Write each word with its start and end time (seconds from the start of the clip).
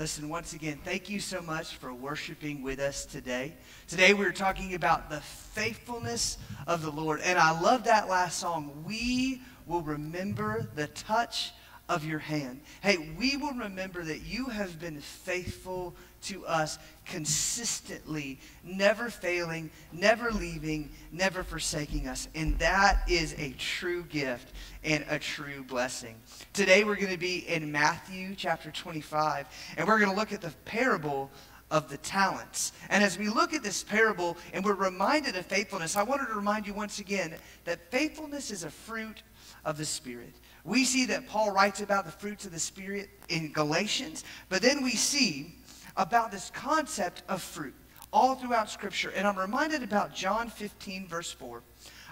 Listen, 0.00 0.30
once 0.30 0.54
again, 0.54 0.78
thank 0.82 1.10
you 1.10 1.20
so 1.20 1.42
much 1.42 1.76
for 1.76 1.92
worshiping 1.92 2.62
with 2.62 2.78
us 2.80 3.04
today. 3.04 3.52
Today 3.86 4.14
we're 4.14 4.32
talking 4.32 4.72
about 4.72 5.10
the 5.10 5.20
faithfulness 5.20 6.38
of 6.66 6.80
the 6.80 6.90
Lord. 6.90 7.20
And 7.20 7.38
I 7.38 7.60
love 7.60 7.84
that 7.84 8.08
last 8.08 8.38
song. 8.38 8.82
We 8.86 9.42
will 9.66 9.82
remember 9.82 10.66
the 10.74 10.86
touch 10.86 11.52
of 11.90 12.06
your 12.06 12.18
hand. 12.18 12.62
Hey, 12.82 13.14
we 13.18 13.36
will 13.36 13.52
remember 13.52 14.02
that 14.02 14.22
you 14.22 14.46
have 14.46 14.80
been 14.80 15.02
faithful 15.02 15.94
to 16.22 16.44
us 16.46 16.78
consistently, 17.06 18.38
never 18.64 19.10
failing, 19.10 19.70
never 19.92 20.30
leaving, 20.30 20.90
never 21.12 21.42
forsaking 21.42 22.08
us. 22.08 22.28
And 22.34 22.58
that 22.58 23.02
is 23.08 23.34
a 23.38 23.52
true 23.58 24.04
gift 24.04 24.52
and 24.84 25.04
a 25.08 25.18
true 25.18 25.62
blessing. 25.64 26.16
Today 26.52 26.84
we're 26.84 26.96
going 26.96 27.12
to 27.12 27.18
be 27.18 27.48
in 27.48 27.70
Matthew 27.72 28.34
chapter 28.36 28.70
25, 28.70 29.46
and 29.76 29.86
we're 29.86 29.98
going 29.98 30.10
to 30.10 30.16
look 30.16 30.32
at 30.32 30.40
the 30.40 30.52
parable 30.64 31.30
of 31.70 31.88
the 31.88 31.96
talents. 31.98 32.72
And 32.88 33.02
as 33.02 33.18
we 33.18 33.28
look 33.28 33.54
at 33.54 33.62
this 33.62 33.84
parable 33.84 34.36
and 34.52 34.64
we're 34.64 34.74
reminded 34.74 35.36
of 35.36 35.46
faithfulness, 35.46 35.96
I 35.96 36.02
wanted 36.02 36.26
to 36.26 36.34
remind 36.34 36.66
you 36.66 36.74
once 36.74 36.98
again 36.98 37.34
that 37.64 37.90
faithfulness 37.90 38.50
is 38.50 38.64
a 38.64 38.70
fruit 38.70 39.22
of 39.64 39.76
the 39.78 39.84
Spirit. 39.84 40.34
We 40.64 40.84
see 40.84 41.06
that 41.06 41.26
Paul 41.26 41.52
writes 41.52 41.80
about 41.80 42.04
the 42.04 42.12
fruits 42.12 42.44
of 42.44 42.52
the 42.52 42.58
Spirit 42.58 43.08
in 43.28 43.52
Galatians, 43.52 44.24
but 44.48 44.62
then 44.62 44.82
we 44.82 44.92
see 44.92 45.54
about 45.96 46.30
this 46.30 46.50
concept 46.50 47.22
of 47.28 47.42
fruit 47.42 47.74
all 48.12 48.34
throughout 48.34 48.70
Scripture. 48.70 49.12
And 49.14 49.26
I'm 49.26 49.38
reminded 49.38 49.82
about 49.82 50.14
John 50.14 50.48
15, 50.48 51.06
verse 51.08 51.32
4. 51.32 51.62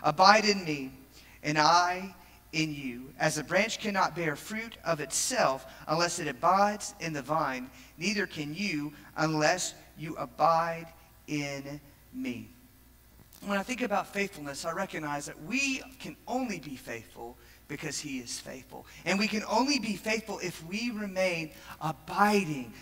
Abide 0.02 0.44
in 0.44 0.64
me, 0.64 0.92
and 1.42 1.58
I 1.58 2.14
in 2.52 2.74
you. 2.74 3.12
As 3.18 3.38
a 3.38 3.44
branch 3.44 3.78
cannot 3.78 4.16
bear 4.16 4.36
fruit 4.36 4.76
of 4.84 5.00
itself 5.00 5.66
unless 5.86 6.18
it 6.18 6.28
abides 6.28 6.94
in 7.00 7.12
the 7.12 7.22
vine, 7.22 7.70
neither 7.98 8.26
can 8.26 8.54
you 8.54 8.92
unless 9.16 9.74
you 9.98 10.16
abide 10.16 10.86
in 11.26 11.80
me. 12.14 12.50
When 13.44 13.58
I 13.58 13.62
think 13.62 13.82
about 13.82 14.12
faithfulness, 14.12 14.64
I 14.64 14.72
recognize 14.72 15.26
that 15.26 15.40
we 15.44 15.82
can 16.00 16.16
only 16.26 16.58
be 16.58 16.74
faithful 16.74 17.36
because 17.68 17.98
he 17.98 18.18
is 18.18 18.40
faithful. 18.40 18.86
And 19.04 19.18
we 19.18 19.28
can 19.28 19.44
only 19.48 19.78
be 19.78 19.94
faithful 19.94 20.40
if 20.40 20.64
we 20.66 20.90
remain 20.90 21.50
abiding, 21.80 22.72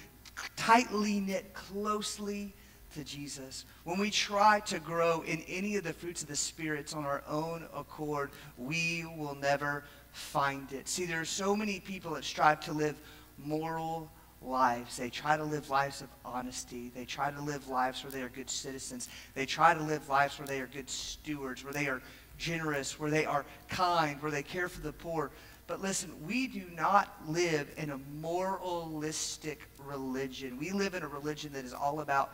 tightly 0.57 1.21
knit 1.21 1.53
closely 1.55 2.55
to 2.95 3.05
Jesus. 3.05 3.65
When 3.85 3.99
we 3.99 4.11
try 4.11 4.61
to 4.61 4.79
grow 4.79 5.23
in 5.27 5.43
any 5.49 5.77
of 5.77 5.85
the 5.85 5.93
fruits 5.93 6.23
of 6.23 6.29
the 6.29 6.37
spirits 6.37 6.95
on 6.95 7.05
our 7.05 7.23
own 7.29 7.67
accord, 7.75 8.31
we 8.57 9.05
will 9.17 9.35
never 9.35 9.85
find 10.13 10.73
it. 10.73 10.89
See, 10.89 11.05
there 11.05 11.21
are 11.21 11.27
so 11.27 11.55
many 11.55 11.81
people 11.81 12.15
that 12.15 12.25
strive 12.25 12.61
to 12.61 12.73
live 12.73 12.97
moral 13.39 14.11
lives. 14.41 14.97
They 14.97 15.11
try 15.11 15.37
to 15.37 15.45
live 15.45 15.69
lives 15.69 16.01
of 16.01 16.09
honesty. 16.25 16.91
They 16.95 17.05
try 17.05 17.31
to 17.31 17.41
live 17.41 17.69
lives 17.69 18.03
where 18.03 18.11
they 18.11 18.23
are 18.23 18.29
good 18.29 18.49
citizens. 18.49 19.09
They 19.35 19.47
try 19.47 19.75
to 19.75 19.83
live 19.83 20.09
lives 20.09 20.39
where 20.39 20.47
they 20.47 20.61
are 20.61 20.67
good 20.67 20.89
stewards, 20.89 21.65
where 21.65 21.73
they 21.73 21.87
are 21.87 22.01
generous, 22.39 22.99
where 22.99 23.11
they 23.11 23.25
are 23.25 23.45
kind, 23.69 24.21
where 24.23 24.31
they 24.31 24.43
care 24.43 24.69
for 24.69 24.81
the 24.81 24.93
poor. 24.93 25.31
But 25.67 25.83
listen, 25.83 26.13
we 26.27 26.47
do 26.47 26.65
not 26.75 27.15
live 27.27 27.69
in 27.77 27.91
a 27.91 27.99
moralistic 28.21 29.69
religion. 29.85 30.59
We 30.59 30.71
live 30.71 30.95
in 30.95 31.03
a 31.03 31.09
religion 31.09 31.53
that 31.55 31.65
is 31.65 31.75
all 31.75 32.01
about 32.01 32.33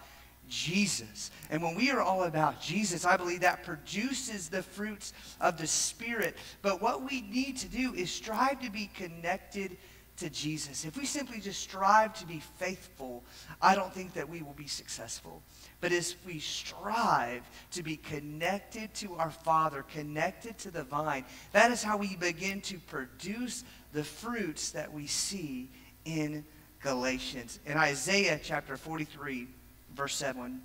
Jesus. 0.48 1.30
And 1.50 1.62
when 1.62 1.74
we 1.74 1.90
are 1.90 2.00
all 2.00 2.24
about 2.24 2.60
Jesus, 2.60 3.06
I 3.06 3.16
believe 3.16 3.40
that 3.40 3.64
produces 3.64 4.48
the 4.48 4.62
fruits 4.62 5.12
of 5.40 5.56
the 5.56 5.66
Spirit. 5.66 6.36
But 6.60 6.82
what 6.82 7.08
we 7.08 7.22
need 7.22 7.56
to 7.58 7.68
do 7.68 7.94
is 7.94 8.10
strive 8.10 8.60
to 8.60 8.70
be 8.70 8.90
connected 8.94 9.78
to 10.18 10.28
Jesus. 10.28 10.84
If 10.84 10.96
we 10.96 11.06
simply 11.06 11.40
just 11.40 11.60
strive 11.60 12.12
to 12.20 12.26
be 12.26 12.40
faithful, 12.58 13.24
I 13.60 13.74
don't 13.74 13.92
think 13.92 14.12
that 14.14 14.28
we 14.28 14.42
will 14.42 14.52
be 14.52 14.66
successful. 14.66 15.42
But 15.82 15.90
as 15.90 16.14
we 16.24 16.38
strive 16.38 17.42
to 17.72 17.82
be 17.82 17.96
connected 17.96 18.94
to 18.94 19.16
our 19.16 19.32
Father, 19.32 19.82
connected 19.82 20.56
to 20.58 20.70
the 20.70 20.84
vine, 20.84 21.24
that 21.50 21.72
is 21.72 21.82
how 21.82 21.96
we 21.96 22.14
begin 22.14 22.60
to 22.62 22.78
produce 22.78 23.64
the 23.92 24.04
fruits 24.04 24.70
that 24.70 24.92
we 24.92 25.08
see 25.08 25.68
in 26.04 26.44
Galatians. 26.80 27.58
In 27.66 27.76
Isaiah 27.76 28.38
chapter 28.40 28.76
43, 28.76 29.48
verse 29.96 30.14
7, 30.14 30.62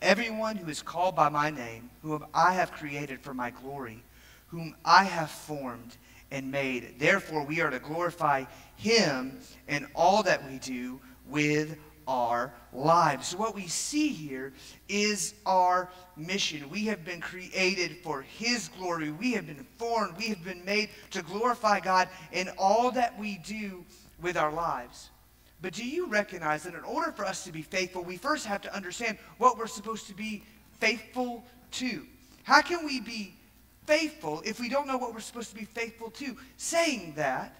everyone 0.00 0.54
who 0.54 0.70
is 0.70 0.82
called 0.82 1.16
by 1.16 1.30
my 1.30 1.50
name, 1.50 1.90
whom 2.02 2.24
I 2.32 2.54
have 2.54 2.70
created 2.70 3.20
for 3.22 3.34
my 3.34 3.50
glory, 3.50 4.04
whom 4.46 4.76
I 4.84 5.02
have 5.02 5.32
formed 5.32 5.96
and 6.30 6.52
made. 6.52 7.00
Therefore, 7.00 7.44
we 7.44 7.60
are 7.60 7.70
to 7.70 7.80
glorify 7.80 8.44
him 8.76 9.40
in 9.66 9.88
all 9.96 10.22
that 10.22 10.48
we 10.48 10.58
do 10.60 11.00
with 11.26 11.76
our 12.06 12.52
lives. 12.72 13.28
So 13.28 13.38
what 13.38 13.54
we 13.54 13.66
see 13.66 14.08
here 14.08 14.52
is 14.88 15.34
our 15.46 15.90
mission. 16.16 16.68
We 16.70 16.86
have 16.86 17.04
been 17.04 17.20
created 17.20 17.98
for 18.02 18.22
His 18.22 18.68
glory. 18.68 19.10
We 19.10 19.32
have 19.32 19.46
been 19.46 19.66
formed. 19.78 20.16
We 20.18 20.28
have 20.28 20.44
been 20.44 20.64
made 20.64 20.90
to 21.10 21.22
glorify 21.22 21.80
God 21.80 22.08
in 22.32 22.50
all 22.58 22.90
that 22.92 23.18
we 23.18 23.38
do 23.38 23.84
with 24.20 24.36
our 24.36 24.52
lives. 24.52 25.10
But 25.60 25.72
do 25.72 25.84
you 25.84 26.06
recognize 26.06 26.64
that 26.64 26.74
in 26.74 26.84
order 26.84 27.10
for 27.12 27.24
us 27.24 27.44
to 27.44 27.52
be 27.52 27.62
faithful, 27.62 28.02
we 28.02 28.16
first 28.16 28.44
have 28.46 28.60
to 28.62 28.74
understand 28.74 29.18
what 29.38 29.56
we're 29.56 29.66
supposed 29.66 30.06
to 30.08 30.14
be 30.14 30.44
faithful 30.78 31.44
to? 31.72 32.06
How 32.42 32.60
can 32.60 32.84
we 32.84 33.00
be 33.00 33.34
faithful 33.86 34.42
if 34.44 34.60
we 34.60 34.68
don't 34.68 34.86
know 34.86 34.98
what 34.98 35.14
we're 35.14 35.20
supposed 35.20 35.50
to 35.50 35.56
be 35.56 35.64
faithful 35.64 36.10
to? 36.10 36.36
Saying 36.58 37.14
that, 37.16 37.56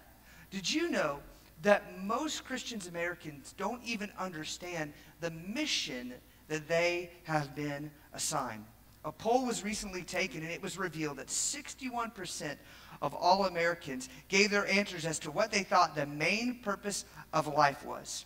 did 0.51 0.71
you 0.71 0.91
know 0.91 1.21
that 1.65 2.03
most 2.03 2.45
Christians 2.45 2.87
Americans 2.87 3.55
don't 3.57 3.83
even 3.85 4.11
understand 4.19 4.93
the 5.21 5.31
mission 5.31 6.15
that 6.49 6.69
they 6.69 7.11
have 7.25 7.55
been 7.57 7.91
assigned. 8.13 8.65
A 9.05 9.11
poll 9.11 9.47
was 9.47 9.65
recently 9.65 10.03
taken 10.03 10.43
and 10.43 10.51
it 10.51 10.63
was 10.63 10.79
revealed 10.79 11.17
that 11.17 11.27
61% 11.27 12.57
of 13.03 13.15
all 13.15 13.47
Americans 13.47 14.09
gave 14.29 14.51
their 14.51 14.67
answers 14.67 15.05
as 15.05 15.19
to 15.21 15.31
what 15.31 15.51
they 15.51 15.63
thought 15.63 15.95
the 15.95 16.07
main 16.07 16.61
purpose 16.63 17.05
of 17.33 17.47
life 17.47 17.85
was. 17.85 18.25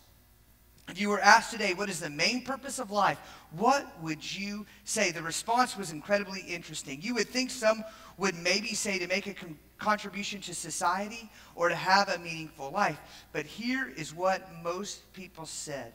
If 0.88 1.00
you 1.00 1.09
were 1.10 1.20
asked 1.20 1.53
today, 1.53 1.75
what 1.75 1.91
is 1.91 2.00
the 2.00 2.10
main 2.10 2.43
purpose 2.43 2.78
of 2.78 2.91
life? 2.91 3.19
What 3.53 3.87
would 4.03 4.38
you 4.38 4.66
say? 4.84 5.10
The 5.10 5.22
response 5.22 5.76
was 5.76 5.93
incredibly 5.93 6.41
interesting. 6.41 7.03
You 7.03 7.15
would 7.15 7.28
think 7.28 7.50
some 7.50 7.84
would 8.16 8.34
maybe 8.37 8.69
say 8.69 8.99
to 8.99 9.06
make 9.06 9.26
a 9.26 9.34
contribution 9.78 10.41
to 10.43 10.55
society 10.55 11.31
or 11.55 11.69
to 11.69 11.75
have 11.75 12.09
a 12.09 12.19
meaningful 12.19 12.71
life. 12.71 12.99
But 13.33 13.47
here 13.47 13.93
is 13.97 14.15
what 14.15 14.49
most 14.62 15.12
people 15.12 15.47
said 15.47 15.93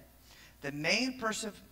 the 0.62 0.72
main 0.72 1.20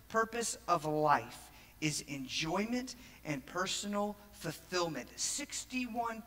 purpose 0.08 0.58
of 0.68 0.84
life 0.84 1.50
is 1.80 2.02
enjoyment 2.08 2.94
and 3.24 3.44
personal 3.46 4.16
fulfillment. 4.32 5.08
61% 5.16 6.22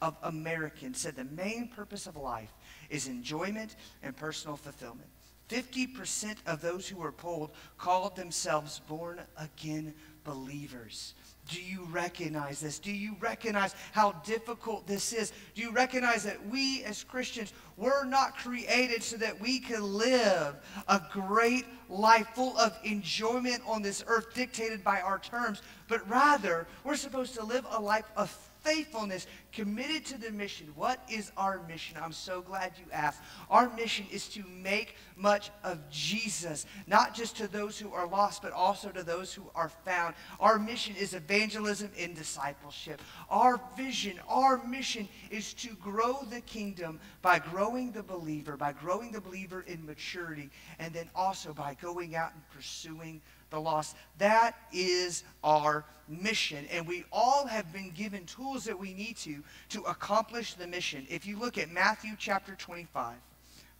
of 0.00 0.16
Americans 0.22 1.00
said 1.00 1.16
the 1.16 1.24
main 1.24 1.68
purpose 1.68 2.06
of 2.06 2.16
life 2.16 2.52
is 2.88 3.08
enjoyment 3.08 3.76
and 4.02 4.16
personal 4.16 4.56
fulfillment. 4.56 5.08
50% 5.50 6.36
of 6.46 6.60
those 6.60 6.88
who 6.88 6.96
were 6.96 7.12
polled 7.12 7.50
called 7.76 8.16
themselves 8.16 8.80
born 8.88 9.20
again 9.36 9.92
believers. 10.24 11.14
Do 11.48 11.60
you 11.60 11.84
recognize 11.90 12.60
this? 12.60 12.78
Do 12.78 12.90
you 12.90 13.16
recognize 13.20 13.74
how 13.92 14.12
difficult 14.24 14.86
this 14.86 15.12
is? 15.12 15.32
Do 15.54 15.60
you 15.60 15.72
recognize 15.72 16.24
that 16.24 16.46
we 16.48 16.82
as 16.84 17.04
Christians 17.04 17.52
were 17.76 18.04
not 18.04 18.36
created 18.36 19.02
so 19.02 19.16
that 19.18 19.38
we 19.38 19.60
could 19.60 19.80
live 19.80 20.56
a 20.88 21.00
great 21.12 21.66
life 21.90 22.28
full 22.34 22.56
of 22.56 22.76
enjoyment 22.82 23.62
on 23.66 23.82
this 23.82 24.02
earth 24.06 24.32
dictated 24.34 24.82
by 24.82 25.00
our 25.00 25.18
terms, 25.18 25.60
but 25.86 26.08
rather 26.08 26.66
we're 26.82 26.96
supposed 26.96 27.34
to 27.34 27.44
live 27.44 27.66
a 27.70 27.80
life 27.80 28.10
of 28.16 28.30
faithfulness, 28.64 29.26
committed 29.52 30.04
to 30.06 30.18
the 30.18 30.30
mission. 30.30 30.68
What 30.74 31.00
is 31.08 31.30
our 31.36 31.62
mission? 31.68 31.96
I'm 32.02 32.12
so 32.12 32.40
glad 32.40 32.72
you 32.78 32.90
asked. 32.92 33.22
Our 33.50 33.68
mission 33.76 34.06
is 34.10 34.26
to 34.30 34.42
make 34.62 34.96
much 35.16 35.50
of 35.62 35.78
Jesus, 35.90 36.66
not 36.86 37.14
just 37.14 37.36
to 37.36 37.46
those 37.46 37.78
who 37.78 37.92
are 37.92 38.06
lost, 38.06 38.42
but 38.42 38.52
also 38.52 38.88
to 38.88 39.02
those 39.02 39.32
who 39.32 39.44
are 39.54 39.68
found. 39.68 40.14
Our 40.40 40.58
mission 40.58 40.96
is 40.96 41.14
evangelism 41.14 41.90
and 41.98 42.16
discipleship. 42.16 43.00
Our 43.28 43.60
vision, 43.76 44.18
our 44.28 44.64
mission 44.66 45.08
is 45.30 45.54
to 45.54 45.74
grow 45.76 46.24
the 46.30 46.40
kingdom 46.40 46.98
by 47.22 47.38
growing 47.38 47.92
the 47.92 48.02
believer, 48.02 48.56
by 48.56 48.72
growing 48.72 49.12
the 49.12 49.20
believer 49.20 49.60
in 49.66 49.84
maturity, 49.84 50.50
and 50.78 50.92
then 50.94 51.10
also 51.14 51.52
by 51.52 51.74
going 51.74 52.16
out 52.16 52.32
and 52.32 52.42
pursuing 52.50 53.20
the 53.50 53.60
lost. 53.60 53.96
That 54.18 54.56
is 54.72 55.24
our 55.42 55.84
mission. 56.08 56.66
And 56.70 56.86
we 56.86 57.04
all 57.12 57.46
have 57.46 57.72
been 57.72 57.90
given 57.90 58.24
tools 58.26 58.64
that 58.64 58.78
we 58.78 58.94
need 58.94 59.16
to 59.18 59.42
to 59.70 59.82
accomplish 59.82 60.54
the 60.54 60.66
mission. 60.66 61.06
If 61.08 61.26
you 61.26 61.38
look 61.38 61.58
at 61.58 61.70
Matthew 61.70 62.12
chapter 62.18 62.54
25, 62.54 63.16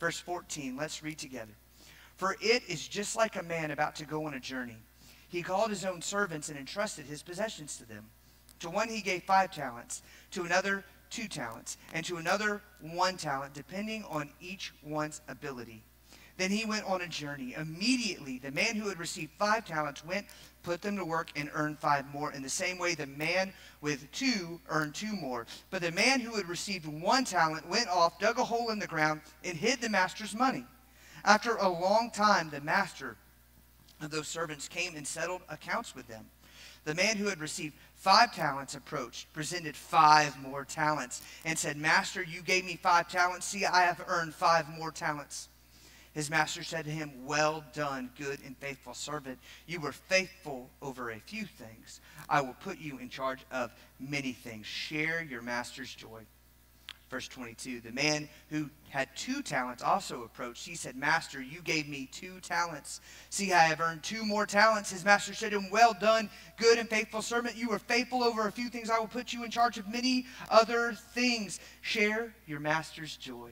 verse 0.01 0.21
14, 0.21 0.77
let's 0.77 1.03
read 1.03 1.19
together. 1.19 1.53
For 2.17 2.37
it 2.41 2.63
is 2.69 2.87
just 2.87 3.17
like 3.17 3.37
a 3.37 3.43
man 3.43 3.71
about 3.71 3.97
to 3.97 4.05
go 4.05 4.27
on 4.27 4.35
a 4.35 4.41
journey. 4.41 4.79
He 5.29 5.43
called 5.43 5.71
his 5.71 5.85
own 5.85 6.01
servants 6.01 6.49
and 6.49 6.59
entrusted 6.59 7.07
his 7.07 7.23
possessions 7.23 7.77
to 7.79 7.89
them. 7.89 8.05
To 8.61 8.71
one 8.71 8.89
he 8.89 9.01
gave 9.01 9.25
five 9.25 9.51
talents, 9.51 10.03
to 10.31 10.45
another 10.45 10.85
two 11.11 11.27
talents, 11.27 11.77
and 11.93 12.05
to 12.07 12.17
another 12.17 12.63
one 12.81 13.17
talent, 13.17 13.53
depending 13.53 14.05
on 14.05 14.31
each 14.41 14.73
one's 14.83 15.21
ability. 15.29 15.83
Then 16.37 16.51
he 16.51 16.65
went 16.65 16.85
on 16.87 17.01
a 17.01 17.07
journey. 17.07 17.55
Immediately, 17.55 18.39
the 18.39 18.51
man 18.51 18.75
who 18.75 18.89
had 18.89 18.99
received 18.99 19.33
five 19.39 19.65
talents 19.65 20.05
went, 20.05 20.27
put 20.65 20.83
them 20.83 20.97
to 20.97 21.05
work, 21.05 21.31
and 21.37 21.49
earned 21.55 21.79
five 21.79 22.13
more. 22.13 22.33
In 22.33 22.43
the 22.43 22.49
same 22.49 22.79
way, 22.79 22.95
the 22.95 23.07
man 23.07 23.53
with 23.81 24.11
two 24.11 24.61
earned 24.69 24.95
two 24.95 25.15
more. 25.15 25.47
But 25.71 25.83
the 25.83 25.93
man 25.93 26.21
who 26.21 26.35
had 26.35 26.49
received 26.49 26.87
one 26.87 27.25
talent 27.25 27.69
went 27.69 27.89
off, 27.89 28.19
dug 28.19 28.39
a 28.39 28.45
hole 28.45 28.71
in 28.71 28.81
the 28.81 28.87
ground, 28.87 29.21
and 29.45 29.57
hid 29.57 29.81
the 29.81 29.89
master's 29.89 30.35
money. 30.35 30.65
After 31.25 31.57
a 31.57 31.69
long 31.69 32.11
time, 32.13 32.51
the 32.51 32.61
master 32.61 33.17
of 34.01 34.11
those 34.11 34.29
servants 34.29 34.69
came 34.69 34.97
and 34.97 35.07
settled 35.07 35.43
accounts 35.49 35.95
with 35.95 36.09
them. 36.09 36.27
The 36.85 36.95
man 36.95 37.17
who 37.17 37.29
had 37.29 37.41
received 37.41 37.75
five 37.95 38.35
talents 38.35 38.75
approached, 38.75 39.33
presented 39.33 39.75
five 39.75 40.37
more 40.43 40.65
talents, 40.65 41.23
and 41.45 41.59
said, 41.59 41.77
Master, 41.77 42.23
you 42.23 42.43
gave 42.43 42.65
me 42.65 42.77
five 42.77 43.09
talents. 43.09 43.47
See, 43.47 43.65
I 43.65 43.83
have 43.83 44.05
earned 44.07 44.35
five 44.35 44.69
more 44.69 44.91
talents. 44.91 45.49
His 46.15 46.31
master 46.31 46.63
said 46.63 46.85
to 46.85 46.93
him, 46.93 47.27
Well 47.27 47.65
done, 47.73 48.11
good 48.17 48.39
and 48.47 48.57
faithful 48.59 48.95
servant. 48.95 49.39
You 49.67 49.81
were 49.81 49.93
faithful 49.93 50.71
over 50.81 51.11
a 51.11 51.19
few 51.19 51.45
things. 51.45 52.01
I 52.29 52.41
will 52.41 52.57
put 52.61 52.79
you 52.79 52.99
in 52.99 53.09
charge 53.09 53.45
of 53.51 53.73
many 53.99 54.33
things. 54.33 54.65
Share 54.65 55.23
your 55.23 55.43
master's 55.43 55.93
joy. 55.93 56.23
Verse 57.11 57.27
22 57.29 57.81
The 57.81 57.91
man 57.91 58.29
who 58.49 58.71
had 58.91 59.09
two 59.17 59.43
talents 59.43 59.83
also 59.83 60.23
approached. 60.23 60.65
He 60.65 60.77
said, 60.77 60.95
Master, 60.95 61.43
you 61.43 61.61
gave 61.63 61.89
me 61.89 62.09
two 62.13 62.39
talents. 62.41 63.01
See, 63.31 63.53
I 63.53 63.65
have 63.65 63.81
earned 63.81 64.05
two 64.05 64.25
more 64.25 64.47
talents. 64.47 64.93
His 64.93 65.05
master 65.05 65.35
said 65.35 65.51
to 65.51 65.59
him, 65.59 65.71
Well 65.71 65.97
done, 66.01 66.31
good 66.59 66.79
and 66.79 66.89
faithful 66.89 67.23
servant. 67.23 67.57
You 67.57 67.71
were 67.71 67.81
faithful 67.81 68.23
over 68.23 68.47
a 68.47 68.53
few 68.53 68.69
things. 68.69 68.89
I 68.89 69.01
will 69.01 69.09
put 69.09 69.33
you 69.33 69.43
in 69.43 69.51
charge 69.51 69.79
of 69.79 69.89
many 69.89 70.27
other 70.49 70.93
things. 70.93 71.59
Share 71.83 72.33
your 72.47 72.61
master's 72.61 73.17
joy. 73.17 73.51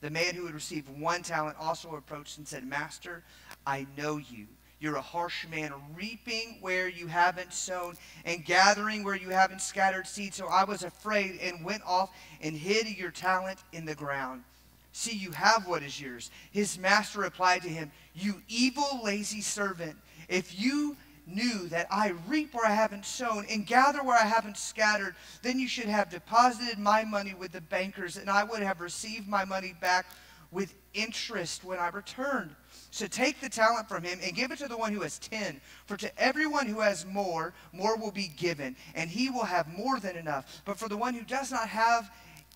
The 0.00 0.10
man 0.10 0.34
who 0.34 0.46
had 0.46 0.54
received 0.54 0.88
one 0.88 1.22
talent 1.22 1.56
also 1.60 1.96
approached 1.96 2.38
and 2.38 2.46
said, 2.46 2.64
Master, 2.64 3.22
I 3.66 3.86
know 3.96 4.16
you. 4.16 4.46
You're 4.80 4.96
a 4.96 5.02
harsh 5.02 5.46
man, 5.48 5.72
reaping 5.96 6.58
where 6.60 6.88
you 6.88 7.08
haven't 7.08 7.52
sown 7.52 7.96
and 8.24 8.44
gathering 8.44 9.02
where 9.02 9.16
you 9.16 9.30
haven't 9.30 9.60
scattered 9.60 10.06
seed. 10.06 10.34
So 10.34 10.46
I 10.46 10.62
was 10.62 10.84
afraid 10.84 11.40
and 11.42 11.64
went 11.64 11.82
off 11.84 12.10
and 12.40 12.54
hid 12.56 12.86
your 12.96 13.10
talent 13.10 13.58
in 13.72 13.84
the 13.84 13.96
ground. 13.96 14.44
See, 14.92 15.16
you 15.16 15.32
have 15.32 15.66
what 15.66 15.82
is 15.82 16.00
yours. 16.00 16.30
His 16.52 16.78
master 16.78 17.20
replied 17.20 17.62
to 17.62 17.68
him, 17.68 17.90
You 18.14 18.40
evil, 18.48 19.00
lazy 19.02 19.40
servant. 19.40 19.96
If 20.28 20.60
you 20.60 20.96
knew 21.28 21.68
that 21.68 21.86
I 21.90 22.14
reap 22.26 22.54
where 22.54 22.66
I 22.66 22.74
haven't 22.74 23.04
sown 23.04 23.46
and 23.50 23.66
gather 23.66 24.02
where 24.02 24.18
I 24.18 24.26
haven't 24.26 24.56
scattered, 24.56 25.14
then 25.42 25.58
you 25.58 25.68
should 25.68 25.86
have 25.86 26.10
deposited 26.10 26.78
my 26.78 27.04
money 27.04 27.34
with 27.34 27.52
the 27.52 27.60
bankers, 27.60 28.16
and 28.16 28.30
I 28.30 28.44
would 28.44 28.62
have 28.62 28.80
received 28.80 29.28
my 29.28 29.44
money 29.44 29.74
back 29.80 30.06
with 30.50 30.74
interest 30.94 31.64
when 31.64 31.78
I 31.78 31.88
returned. 31.88 32.54
So 32.90 33.06
take 33.06 33.40
the 33.40 33.50
talent 33.50 33.88
from 33.88 34.02
him 34.02 34.18
and 34.22 34.34
give 34.34 34.50
it 34.50 34.58
to 34.60 34.68
the 34.68 34.78
one 34.78 34.92
who 34.92 35.02
has 35.02 35.18
ten. 35.18 35.60
For 35.86 35.96
to 35.98 36.18
everyone 36.22 36.66
who 36.66 36.80
has 36.80 37.04
more, 37.04 37.52
more 37.72 37.96
will 37.98 38.10
be 38.10 38.28
given, 38.36 38.76
and 38.94 39.10
he 39.10 39.28
will 39.28 39.44
have 39.44 39.68
more 39.68 40.00
than 40.00 40.16
enough. 40.16 40.62
But 40.64 40.78
for 40.78 40.88
the 40.88 40.96
one 40.96 41.14
who 41.14 41.22
does 41.22 41.52
not 41.52 41.68
have, 41.68 42.10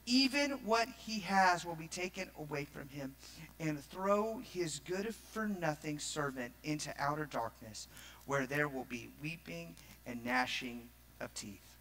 even 0.07 0.53
what 0.65 0.89
he 0.99 1.21
has 1.21 1.65
will 1.65 1.77
be 1.77 1.87
taken 1.87 2.29
away 2.39 2.65
from 2.65 2.89
him. 2.89 3.15
And 3.61 3.79
throw 3.85 4.41
his 4.43 4.81
good 4.81 5.15
for 5.15 5.47
nothing 5.47 5.99
servant 5.99 6.53
into 6.65 6.93
outer 6.99 7.27
darkness 7.27 7.87
where 8.27 8.47
there 8.47 8.69
will 8.69 8.85
be 8.85 9.09
weeping 9.21 9.75
and 10.07 10.25
gnashing 10.25 10.89
of 11.21 11.33
teeth. 11.35 11.77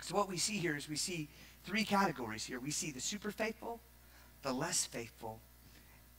So, 0.00 0.14
what 0.14 0.28
we 0.28 0.36
see 0.36 0.58
here 0.58 0.76
is 0.76 0.88
we 0.88 0.96
see 0.96 1.28
three 1.64 1.84
categories 1.84 2.44
here. 2.44 2.60
We 2.60 2.70
see 2.70 2.90
the 2.90 3.00
super 3.00 3.30
faithful, 3.30 3.80
the 4.42 4.52
less 4.52 4.84
faithful, 4.84 5.40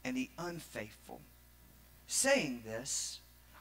and 0.03 0.15
the 0.15 0.29
unfaithful. 0.37 1.21
Saying 2.07 2.63
this, 2.65 3.19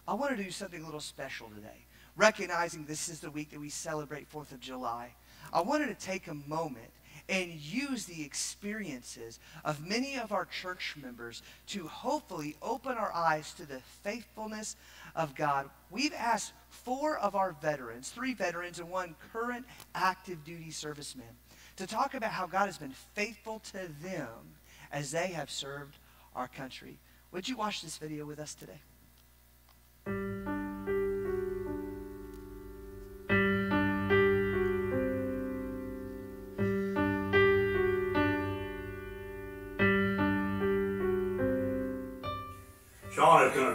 I 0.08 0.14
want 0.14 0.36
to 0.36 0.42
do 0.42 0.50
something 0.50 0.82
a 0.82 0.84
little 0.84 1.00
special 1.00 1.48
today. 1.48 1.84
Recognizing 2.16 2.86
this 2.86 3.08
is 3.08 3.20
the 3.20 3.30
week 3.30 3.50
that 3.50 3.60
we 3.60 3.68
celebrate 3.68 4.30
4th 4.30 4.52
of 4.52 4.60
July, 4.60 5.14
I 5.52 5.60
wanted 5.60 5.88
to 5.88 6.06
take 6.06 6.28
a 6.28 6.34
moment 6.34 6.90
and 7.28 7.52
use 7.52 8.06
the 8.06 8.22
experiences 8.22 9.38
of 9.64 9.86
many 9.86 10.16
of 10.16 10.32
our 10.32 10.44
church 10.44 10.94
members 11.02 11.42
to 11.66 11.86
hopefully 11.88 12.56
open 12.62 12.92
our 12.92 13.12
eyes 13.12 13.52
to 13.54 13.66
the 13.66 13.80
faithfulness 14.02 14.76
of 15.14 15.34
God. 15.34 15.68
We've 15.90 16.14
asked 16.14 16.52
four 16.68 17.18
of 17.18 17.34
our 17.34 17.56
veterans, 17.60 18.10
three 18.10 18.34
veterans 18.34 18.78
and 18.78 18.90
one 18.90 19.16
current 19.32 19.66
active 19.94 20.44
duty 20.44 20.70
serviceman, 20.70 21.34
to 21.76 21.86
talk 21.86 22.14
about 22.14 22.30
how 22.30 22.46
God 22.46 22.66
has 22.66 22.78
been 22.78 22.94
faithful 23.14 23.60
to 23.72 23.88
them 24.02 24.54
as 24.92 25.10
they 25.10 25.28
have 25.28 25.50
served 25.50 25.96
our 26.34 26.48
country. 26.48 26.98
Would 27.32 27.48
you 27.48 27.56
watch 27.56 27.82
this 27.82 27.98
video 27.98 28.24
with 28.24 28.38
us 28.38 28.54
today? 28.54 28.80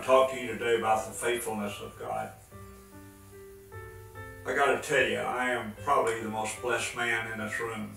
Talk 0.01 0.31
to 0.31 0.39
you 0.39 0.47
today 0.47 0.77
about 0.77 1.05
the 1.05 1.11
faithfulness 1.11 1.79
of 1.81 1.97
God. 1.99 2.29
I 4.45 4.55
got 4.55 4.81
to 4.81 4.87
tell 4.87 5.05
you, 5.05 5.19
I 5.19 5.51
am 5.51 5.73
probably 5.83 6.19
the 6.21 6.29
most 6.29 6.59
blessed 6.61 6.95
man 6.95 7.31
in 7.31 7.39
this 7.39 7.59
room. 7.59 7.91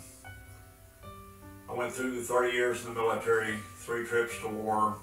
I 1.68 1.72
went 1.72 1.92
through 1.92 2.22
30 2.22 2.52
years 2.52 2.84
in 2.84 2.92
the 2.92 3.00
military, 3.00 3.56
three 3.78 4.04
trips 4.04 4.38
to 4.40 4.48
war, 4.48 4.98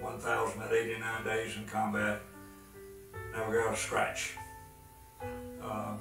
1,089 0.00 1.24
days 1.24 1.56
in 1.56 1.64
combat, 1.66 2.20
never 3.34 3.62
got 3.62 3.74
a 3.74 3.76
scratch. 3.76 4.36
Uh, 5.62 5.96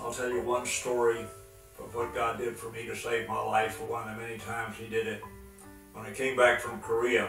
I'll 0.00 0.12
tell 0.12 0.30
you 0.30 0.40
one 0.40 0.64
story 0.64 1.20
of 1.78 1.94
what 1.94 2.14
God 2.14 2.38
did 2.38 2.56
for 2.56 2.70
me 2.70 2.86
to 2.86 2.96
save 2.96 3.28
my 3.28 3.40
life 3.42 3.80
one 3.82 4.08
of 4.08 4.16
the 4.16 4.22
many 4.22 4.38
times 4.38 4.76
He 4.76 4.88
did 4.88 5.06
it. 5.06 5.22
When 5.92 6.06
I 6.06 6.12
came 6.12 6.36
back 6.36 6.60
from 6.60 6.80
Korea, 6.80 7.28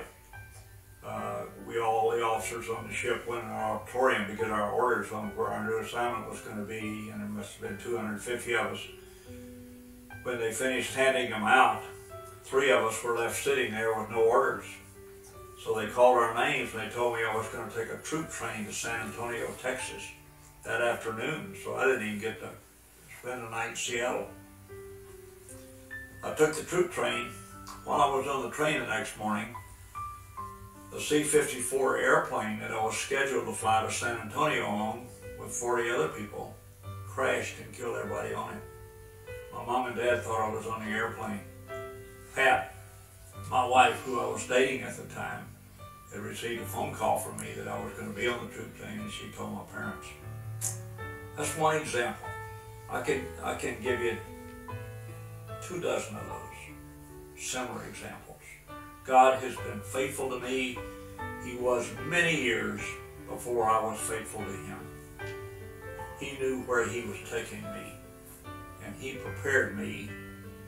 uh, 1.06 1.44
we 1.68 1.80
all, 1.80 2.12
the 2.12 2.24
officers 2.24 2.70
on 2.70 2.88
the 2.88 2.94
ship, 2.94 3.28
went 3.28 3.44
in 3.44 3.50
our 3.50 3.78
auditorium 3.80 4.28
because 4.30 4.50
our 4.50 4.72
orders 4.72 5.12
on 5.12 5.36
where 5.36 5.48
our 5.48 5.66
new 5.66 5.80
assignment 5.80 6.30
was 6.30 6.40
going 6.42 6.58
to 6.58 6.64
be, 6.64 7.10
and 7.10 7.22
there 7.22 7.30
must 7.30 7.54
have 7.54 7.70
been 7.70 7.78
250 7.80 8.56
of 8.56 8.74
us. 8.74 8.80
When 10.24 10.40
they 10.40 10.52
finished 10.52 10.94
handing 10.94 11.32
them 11.32 11.44
out, 11.44 11.82
three 12.44 12.72
of 12.72 12.84
us 12.84 13.04
were 13.04 13.18
left 13.18 13.44
sitting 13.44 13.72
there 13.72 14.00
with 14.00 14.12
no 14.12 14.22
orders. 14.22 14.66
So 15.64 15.80
they 15.80 15.88
called 15.88 16.18
our 16.18 16.34
names 16.34 16.74
and 16.74 16.82
they 16.82 16.94
told 16.94 17.16
me 17.16 17.22
I 17.24 17.36
was 17.36 17.48
going 17.50 17.70
to 17.70 17.76
take 17.76 17.90
a 17.90 17.98
troop 17.98 18.30
train 18.30 18.66
to 18.66 18.74
San 18.74 19.08
Antonio, 19.08 19.48
Texas 19.62 20.04
that 20.64 20.82
afternoon. 20.82 21.56
So 21.64 21.76
I 21.76 21.86
didn't 21.86 22.08
even 22.08 22.20
get 22.20 22.40
to 22.42 22.50
spend 23.20 23.44
the 23.44 23.50
night 23.50 23.70
in 23.70 23.76
Seattle. 23.76 24.28
I 26.24 26.34
took 26.34 26.56
the 26.56 26.64
troop 26.64 26.92
train. 26.92 27.30
While 27.86 28.02
I 28.02 28.16
was 28.16 28.28
on 28.28 28.44
the 28.44 28.50
train 28.50 28.80
the 28.80 28.88
next 28.88 29.18
morning, 29.18 29.56
the 30.92 31.00
C-54 31.00 32.00
airplane 32.02 32.60
that 32.60 32.72
I 32.72 32.84
was 32.84 32.98
scheduled 32.98 33.46
to 33.46 33.54
fly 33.54 33.84
to 33.86 33.92
San 33.92 34.18
Antonio 34.18 34.66
on 34.66 35.08
with 35.40 35.52
40 35.52 35.90
other 35.90 36.10
people 36.10 36.54
crashed 37.08 37.56
and 37.64 37.74
killed 37.74 37.98
everybody 37.98 38.34
on 38.34 38.54
it. 38.54 38.62
My 39.54 39.66
mom 39.66 39.88
and 39.88 39.96
dad 39.96 40.22
thought 40.22 40.50
I 40.50 40.54
was 40.54 40.68
on 40.68 40.86
the 40.86 40.92
airplane. 40.92 41.40
Pat, 42.36 42.76
my 43.50 43.66
wife, 43.66 44.02
who 44.06 44.20
I 44.20 44.28
was 44.28 44.46
dating 44.48 44.82
at 44.82 44.96
the 44.98 45.04
time, 45.14 45.46
had 46.12 46.22
received 46.22 46.62
a 46.62 46.66
phone 46.66 46.94
call 46.94 47.18
from 47.18 47.40
me 47.42 47.54
that 47.58 47.68
I 47.68 47.84
was 47.84 47.94
going 47.94 48.14
to 48.14 48.18
be 48.18 48.28
on 48.28 48.46
the 48.46 48.54
troop 48.54 48.78
train, 48.78 49.00
and 49.00 49.12
she 49.12 49.30
told 49.36 49.54
my 49.54 49.62
parents. 49.74 50.08
That's 51.38 51.58
one 51.58 51.78
example. 51.78 52.28
I 52.90 53.02
can 53.02 53.26
I 53.42 53.56
can 53.56 53.82
give 53.82 54.02
you 54.02 54.18
two 55.62 55.80
dozen 55.80 56.18
of 56.18 56.28
those 56.28 57.42
similar 57.42 57.86
examples. 57.86 58.31
God 59.06 59.42
has 59.42 59.56
been 59.56 59.82
faithful 59.82 60.30
to 60.30 60.40
me. 60.40 60.78
He 61.44 61.56
was 61.56 61.90
many 62.06 62.40
years 62.40 62.82
before 63.28 63.68
I 63.68 63.84
was 63.84 64.00
faithful 64.00 64.42
to 64.42 64.52
him. 64.52 64.78
He 66.20 66.38
knew 66.38 66.62
where 66.68 66.88
he 66.88 67.02
was 67.02 67.18
taking 67.28 67.64
me, 67.64 67.94
and 68.86 68.94
he 69.00 69.14
prepared 69.14 69.76
me 69.76 70.08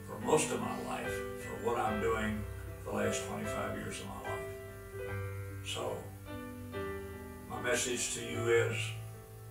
for 0.04 0.18
most 0.26 0.50
of 0.50 0.60
my 0.60 0.82
life 0.88 1.12
for 1.40 1.64
what 1.64 1.78
I'm 1.78 2.00
doing 2.00 2.42
the 2.84 2.90
last 2.90 3.24
25 3.28 3.78
years 3.78 4.00
of 4.00 4.06
my 4.06 4.30
life. 4.30 5.14
So, 5.64 5.96
my 7.48 7.62
message 7.62 8.14
to 8.14 8.20
you 8.20 8.48
is 8.48 8.76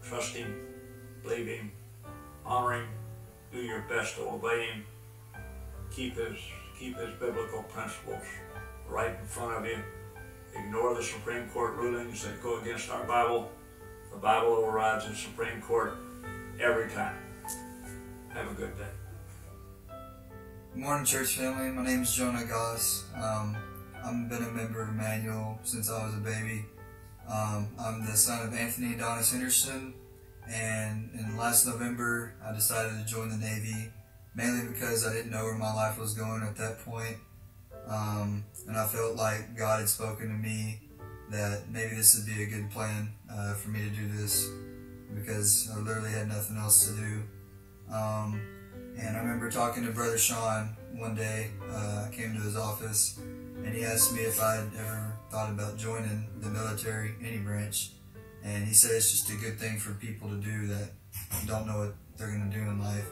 trust 0.04 0.36
him, 0.36 0.54
believe 1.24 1.48
him, 1.48 1.72
honor 2.46 2.82
him, 2.82 2.88
do 3.54 3.60
your 3.60 3.86
best 3.88 4.18
to 4.18 4.24
obey 4.24 4.68
him, 4.68 4.86
keep 5.90 6.18
his, 6.18 6.38
keep 6.78 6.98
his 6.98 7.14
biblical 7.18 7.64
principles 7.64 8.24
right 8.90 9.16
in 9.20 9.26
front 9.26 9.58
of 9.58 9.66
you. 9.66 9.78
Ignore 10.56 10.96
the 10.96 11.04
Supreme 11.04 11.48
Court 11.50 11.76
rulings 11.76 12.24
that 12.24 12.42
go 12.44 12.60
against 12.60 12.90
our 12.90 13.04
Bible. 13.06 13.52
The 14.12 14.20
Bible 14.20 14.50
overrides 14.54 15.08
the 15.08 15.16
Supreme 15.16 15.62
Court 15.62 15.96
every 16.60 16.90
time. 16.92 17.18
Have 18.30 18.52
a 18.52 18.54
good 18.54 18.78
day. 18.78 18.84
Good 20.74 20.82
morning, 20.82 21.06
church 21.06 21.38
family. 21.38 21.70
My 21.70 21.84
name 21.84 22.04
is 22.04 22.14
Jonah 22.14 22.46
Goss. 22.46 23.06
Um, 23.16 23.56
I've 24.04 24.30
been 24.30 24.44
a 24.44 24.52
member 24.52 24.82
of 24.82 24.90
Emmanuel 24.90 25.60
since 25.64 25.90
I 25.90 26.06
was 26.06 26.16
a 26.16 26.18
baby. 26.18 26.66
Um, 27.28 27.70
I'm 27.80 28.06
the 28.06 28.18
son 28.18 28.48
of 28.48 28.54
Anthony 28.54 28.88
and 28.88 29.00
Donna 29.00 29.24
Henderson, 29.24 29.94
and 30.50 31.10
in 31.18 31.38
last 31.38 31.66
November 31.66 32.36
I 32.46 32.54
decided 32.54 32.92
to 33.00 33.06
join 33.06 33.30
the 33.30 33.38
Navy, 33.38 33.92
mainly 34.36 34.68
because 34.68 35.08
I 35.08 35.14
didn't 35.14 35.32
know 35.32 35.44
where 35.44 35.58
my 35.58 35.74
life 35.74 35.98
was 35.98 36.14
going 36.14 36.44
at 36.44 36.58
that 36.58 36.80
point. 36.80 37.18
Um, 37.88 38.44
and 38.68 38.78
I 38.78 38.86
felt 38.86 39.16
like 39.16 39.58
God 39.58 39.80
had 39.80 39.90
spoken 39.90 40.28
to 40.28 40.34
me 40.34 40.82
that 41.30 41.70
maybe 41.72 41.96
this 41.96 42.16
would 42.16 42.26
be 42.26 42.44
a 42.44 42.46
good 42.46 42.70
plan 42.70 43.12
uh, 43.32 43.54
for 43.54 43.70
me 43.70 43.80
to 43.80 43.90
do 43.90 44.08
this 44.08 44.50
because 45.16 45.70
I 45.74 45.80
literally 45.80 46.12
had 46.12 46.28
nothing 46.28 46.58
else 46.58 46.88
to 46.88 46.94
do. 46.94 47.24
Um, 47.94 48.42
and 48.98 49.18
I 49.18 49.20
remember 49.20 49.50
talking 49.50 49.86
to 49.86 49.92
Brother 49.92 50.18
Sean 50.18 50.76
one 50.94 51.16
day. 51.16 51.50
Uh, 51.72 52.08
I 52.08 52.10
came 52.12 52.34
to 52.36 52.42
his 52.42 52.56
office 52.56 53.20
and 53.64 53.74
he 53.74 53.84
asked 53.84 54.14
me 54.14 54.22
if 54.22 54.42
I'd 54.42 54.70
ever 54.78 55.14
thought 55.30 55.50
about 55.50 55.78
joining 55.78 56.28
the 56.40 56.50
military, 56.50 57.16
any 57.24 57.38
branch. 57.38 57.92
And 58.44 58.68
he 58.68 58.74
said 58.74 58.92
it's 58.92 59.12
just 59.12 59.30
a 59.30 59.36
good 59.36 59.58
thing 59.58 59.80
for 59.80 59.94
people 59.94 60.30
to 60.30 60.36
do 60.36 60.68
that 60.68 60.92
don't 61.48 61.66
know 61.66 61.80
what 61.80 61.96
they're 62.18 62.28
going 62.28 62.50
to 62.50 62.58
do 62.58 62.64
in 62.64 62.80
life. 62.80 63.08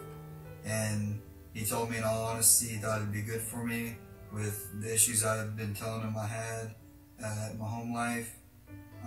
And 0.65 1.20
he 1.53 1.65
told 1.65 1.89
me 1.89 1.98
in 1.98 2.03
all 2.03 2.24
honesty 2.24 2.67
he 2.67 2.77
thought 2.77 3.01
it'd 3.01 3.12
be 3.12 3.22
good 3.22 3.41
for 3.41 3.63
me 3.65 3.96
with 4.34 4.82
the 4.82 4.94
issues 4.94 5.24
I've 5.24 5.56
been 5.56 5.74
telling 5.74 6.02
him 6.02 6.16
I 6.18 6.28
had 6.28 6.76
uh, 7.24 7.50
my 7.60 7.66
home 7.66 7.94
life. 7.94 8.36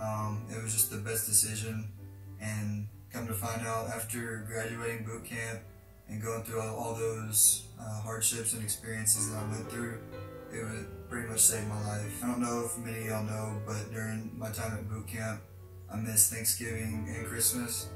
Um, 0.01 0.45
it 0.49 0.61
was 0.61 0.73
just 0.73 0.91
the 0.91 0.97
best 0.97 1.25
decision. 1.25 1.87
And 2.41 2.87
come 3.11 3.27
to 3.27 3.33
find 3.33 3.65
out 3.65 3.87
after 3.87 4.45
graduating 4.47 5.05
boot 5.05 5.25
camp 5.25 5.59
and 6.09 6.21
going 6.21 6.43
through 6.43 6.61
all, 6.61 6.75
all 6.75 6.95
those 6.95 7.67
uh, 7.79 8.01
hardships 8.01 8.53
and 8.53 8.63
experiences 8.63 9.31
that 9.31 9.37
I 9.37 9.49
went 9.49 9.69
through, 9.69 9.99
it 10.53 10.63
would 10.63 11.09
pretty 11.09 11.27
much 11.27 11.39
saved 11.39 11.67
my 11.67 11.81
life. 11.87 12.23
I 12.23 12.27
don't 12.27 12.41
know 12.41 12.65
if 12.65 12.77
many 12.77 12.99
of 12.99 13.05
y'all 13.05 13.23
know, 13.23 13.61
but 13.65 13.91
during 13.91 14.31
my 14.37 14.49
time 14.51 14.73
at 14.73 14.89
boot 14.89 15.07
camp, 15.07 15.41
I 15.91 15.97
missed 15.97 16.31
Thanksgiving 16.33 17.05
and 17.07 17.25
Christmas. 17.25 17.89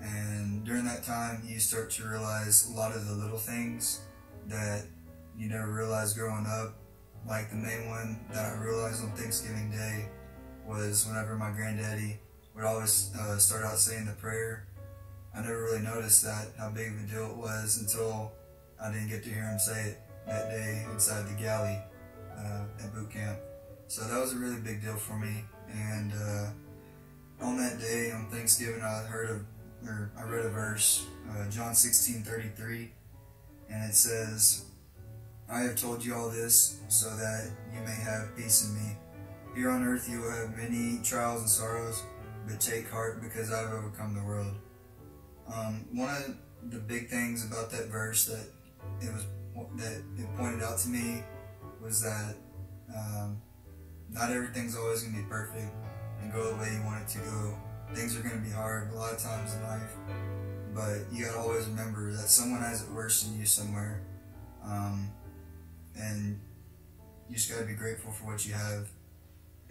And 0.00 0.64
during 0.64 0.84
that 0.84 1.02
time, 1.02 1.42
you 1.46 1.58
start 1.58 1.90
to 1.92 2.08
realize 2.08 2.68
a 2.70 2.76
lot 2.76 2.94
of 2.94 3.06
the 3.06 3.14
little 3.14 3.38
things 3.38 4.00
that 4.48 4.84
you 5.36 5.48
never 5.48 5.72
realized 5.72 6.16
growing 6.16 6.46
up 6.46 6.74
like 7.26 7.50
the 7.50 7.56
main 7.56 7.88
one 7.88 8.20
that 8.32 8.52
I 8.52 8.62
realized 8.62 9.02
on 9.02 9.10
Thanksgiving 9.12 9.70
Day 9.70 10.06
was 10.66 11.06
whenever 11.06 11.36
my 11.36 11.50
granddaddy 11.50 12.18
would 12.54 12.64
always 12.64 13.10
uh, 13.18 13.38
start 13.38 13.64
out 13.64 13.78
saying 13.78 14.06
the 14.06 14.12
prayer. 14.12 14.66
I 15.34 15.40
never 15.40 15.62
really 15.62 15.82
noticed 15.82 16.22
that 16.24 16.48
how 16.58 16.70
big 16.70 16.92
of 16.92 17.04
a 17.04 17.06
deal 17.06 17.30
it 17.30 17.36
was 17.36 17.80
until 17.80 18.32
I 18.80 18.92
didn't 18.92 19.08
get 19.08 19.24
to 19.24 19.30
hear 19.30 19.42
him 19.42 19.58
say 19.58 19.90
it 19.90 20.00
that 20.26 20.50
day 20.50 20.86
inside 20.92 21.26
the 21.26 21.42
galley 21.42 21.78
uh, 22.36 22.64
at 22.82 22.94
boot 22.94 23.10
camp. 23.10 23.38
So 23.88 24.02
that 24.02 24.20
was 24.20 24.32
a 24.32 24.36
really 24.36 24.60
big 24.60 24.82
deal 24.82 24.96
for 24.96 25.18
me. 25.18 25.44
And 25.72 26.12
uh, 26.12 27.44
on 27.44 27.56
that 27.58 27.80
day 27.80 28.12
on 28.12 28.26
Thanksgiving, 28.30 28.82
I 28.82 29.02
heard 29.02 29.30
of 29.30 29.44
or 29.86 30.10
I 30.16 30.22
read 30.24 30.46
a 30.46 30.48
verse, 30.48 31.06
uh, 31.30 31.48
John 31.50 31.74
16:33, 31.74 32.88
and 33.68 33.90
it 33.90 33.94
says, 33.94 34.63
I 35.54 35.60
have 35.60 35.76
told 35.76 36.04
you 36.04 36.16
all 36.16 36.30
this 36.30 36.80
so 36.88 37.08
that 37.10 37.48
you 37.72 37.80
may 37.82 37.94
have 37.94 38.36
peace 38.36 38.68
in 38.68 38.74
me. 38.74 38.96
Here 39.54 39.70
on 39.70 39.84
earth 39.84 40.08
you 40.10 40.20
will 40.20 40.32
have 40.32 40.56
many 40.56 40.98
trials 41.04 41.42
and 41.42 41.48
sorrows, 41.48 42.02
but 42.44 42.58
take 42.58 42.90
heart 42.90 43.22
because 43.22 43.52
I've 43.52 43.72
overcome 43.72 44.14
the 44.14 44.24
world. 44.24 44.56
Um, 45.46 45.86
one 45.92 46.08
of 46.08 46.70
the 46.72 46.80
big 46.80 47.08
things 47.08 47.46
about 47.46 47.70
that 47.70 47.86
verse 47.86 48.26
that 48.26 48.48
it 49.00 49.12
was 49.12 49.26
that 49.76 50.02
it 50.18 50.36
pointed 50.36 50.60
out 50.60 50.78
to 50.78 50.88
me 50.88 51.22
was 51.80 52.02
that 52.02 52.34
um, 52.92 53.40
not 54.10 54.32
everything's 54.32 54.76
always 54.76 55.02
going 55.02 55.14
to 55.14 55.22
be 55.22 55.28
perfect 55.28 55.72
and 56.20 56.32
go 56.32 56.50
the 56.50 56.56
way 56.56 56.74
you 56.74 56.82
want 56.84 57.02
it 57.02 57.08
to 57.12 57.18
go. 57.18 57.56
Things 57.94 58.18
are 58.18 58.22
going 58.22 58.34
to 58.34 58.44
be 58.44 58.50
hard 58.50 58.90
a 58.90 58.96
lot 58.96 59.12
of 59.12 59.20
times 59.20 59.54
in 59.54 59.62
life, 59.62 59.94
but 60.74 61.12
you 61.12 61.26
got 61.26 61.34
to 61.34 61.38
always 61.38 61.66
remember 61.66 62.10
that 62.10 62.28
someone 62.28 62.60
has 62.60 62.82
it 62.82 62.90
worse 62.90 63.22
than 63.22 63.38
you 63.38 63.46
somewhere. 63.46 64.02
Um, 64.64 65.12
and 65.96 66.40
you 67.28 67.36
just 67.36 67.50
got 67.50 67.60
to 67.60 67.64
be 67.64 67.74
grateful 67.74 68.12
for 68.12 68.24
what 68.26 68.46
you 68.46 68.54
have. 68.54 68.88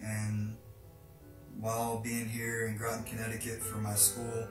And 0.00 0.56
while 1.60 2.00
being 2.00 2.28
here 2.28 2.66
in 2.66 2.76
Groton, 2.76 3.04
Connecticut 3.04 3.60
for 3.62 3.78
my 3.78 3.94
school, 3.94 4.48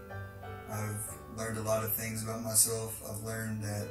I've 0.69 1.37
learned 1.37 1.57
a 1.57 1.61
lot 1.61 1.83
of 1.83 1.93
things 1.93 2.23
about 2.23 2.41
myself. 2.41 3.01
I've 3.09 3.23
learned 3.23 3.63
that 3.63 3.87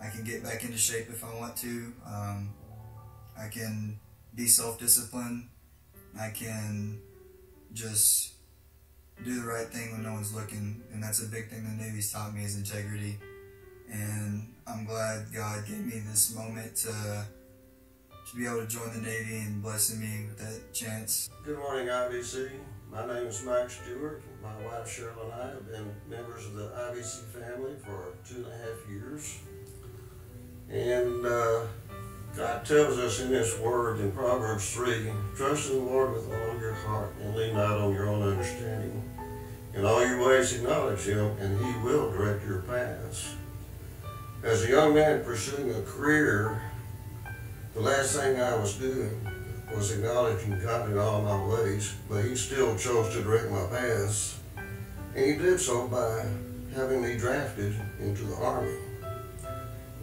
I 0.00 0.08
can 0.10 0.24
get 0.24 0.42
back 0.42 0.64
into 0.64 0.78
shape 0.78 1.08
if 1.08 1.24
I 1.24 1.34
want 1.38 1.56
to. 1.56 1.92
Um, 2.06 2.54
I 3.38 3.48
can 3.48 3.98
be 4.34 4.46
self-disciplined. 4.46 5.48
I 6.20 6.30
can 6.30 7.00
just 7.72 8.34
do 9.24 9.40
the 9.40 9.46
right 9.46 9.66
thing 9.66 9.92
when 9.92 10.02
no 10.02 10.12
one's 10.12 10.34
looking, 10.34 10.82
and 10.92 11.02
that's 11.02 11.20
a 11.22 11.26
big 11.26 11.48
thing 11.48 11.64
the 11.64 11.84
Navy's 11.84 12.12
taught 12.12 12.34
me 12.34 12.44
is 12.44 12.56
integrity. 12.56 13.18
And 13.90 14.54
I'm 14.70 14.84
glad 14.84 15.32
God 15.32 15.66
gave 15.66 15.86
me 15.86 16.02
this 16.10 16.34
moment 16.34 16.76
to, 16.76 17.24
to 18.30 18.36
be 18.36 18.44
able 18.44 18.60
to 18.60 18.66
join 18.66 18.92
the 18.92 19.00
Navy 19.00 19.38
and 19.38 19.62
blessing 19.62 19.98
me 19.98 20.26
with 20.26 20.38
that 20.38 20.74
chance. 20.74 21.30
Good 21.42 21.58
morning, 21.58 21.86
IBC. 21.86 22.50
My 22.92 23.06
name 23.06 23.28
is 23.28 23.42
Mike 23.44 23.70
Stewart. 23.70 24.22
My 24.42 24.54
wife 24.66 24.86
Cheryl 24.86 25.24
and 25.24 25.32
I 25.32 25.46
have 25.46 25.66
been 25.66 25.90
members 26.10 26.44
of 26.44 26.54
the 26.54 26.68
IBC 26.68 27.24
family 27.32 27.76
for 27.82 28.12
two 28.28 28.44
and 28.44 28.46
a 28.46 28.56
half 28.58 28.90
years. 28.90 29.38
And 30.68 31.24
uh, 31.24 31.66
God 32.36 32.66
tells 32.66 32.98
us 32.98 33.20
in 33.22 33.30
His 33.30 33.58
Word 33.60 34.00
in 34.00 34.12
Proverbs 34.12 34.70
3 34.74 35.10
trust 35.34 35.70
in 35.70 35.76
the 35.78 35.82
Lord 35.82 36.12
with 36.12 36.26
all 36.26 36.60
your 36.60 36.74
heart 36.74 37.14
and 37.22 37.34
lean 37.34 37.54
not 37.54 37.78
on 37.78 37.94
your 37.94 38.10
own 38.10 38.22
understanding. 38.22 39.02
In 39.72 39.86
all 39.86 40.06
your 40.06 40.28
ways 40.28 40.52
acknowledge 40.52 41.06
Him, 41.06 41.36
and 41.38 41.58
He 41.58 41.80
will 41.82 42.10
direct 42.10 42.44
your 42.44 42.60
paths. 42.60 43.34
As 44.44 44.64
a 44.64 44.68
young 44.68 44.94
man 44.94 45.24
pursuing 45.24 45.74
a 45.74 45.82
career, 45.82 46.62
the 47.74 47.80
last 47.80 48.14
thing 48.14 48.40
I 48.40 48.54
was 48.54 48.74
doing 48.74 49.10
was 49.74 49.90
acknowledging 49.90 50.60
God 50.62 50.88
in 50.88 50.96
all 50.96 51.22
my 51.22 51.44
ways, 51.56 51.92
but 52.08 52.24
He 52.24 52.36
still 52.36 52.76
chose 52.76 53.12
to 53.14 53.22
direct 53.22 53.50
my 53.50 53.66
paths. 53.66 54.38
And 55.16 55.24
He 55.24 55.32
did 55.34 55.58
so 55.58 55.88
by 55.88 56.24
having 56.72 57.02
me 57.02 57.16
drafted 57.16 57.74
into 57.98 58.22
the 58.22 58.36
Army. 58.36 58.76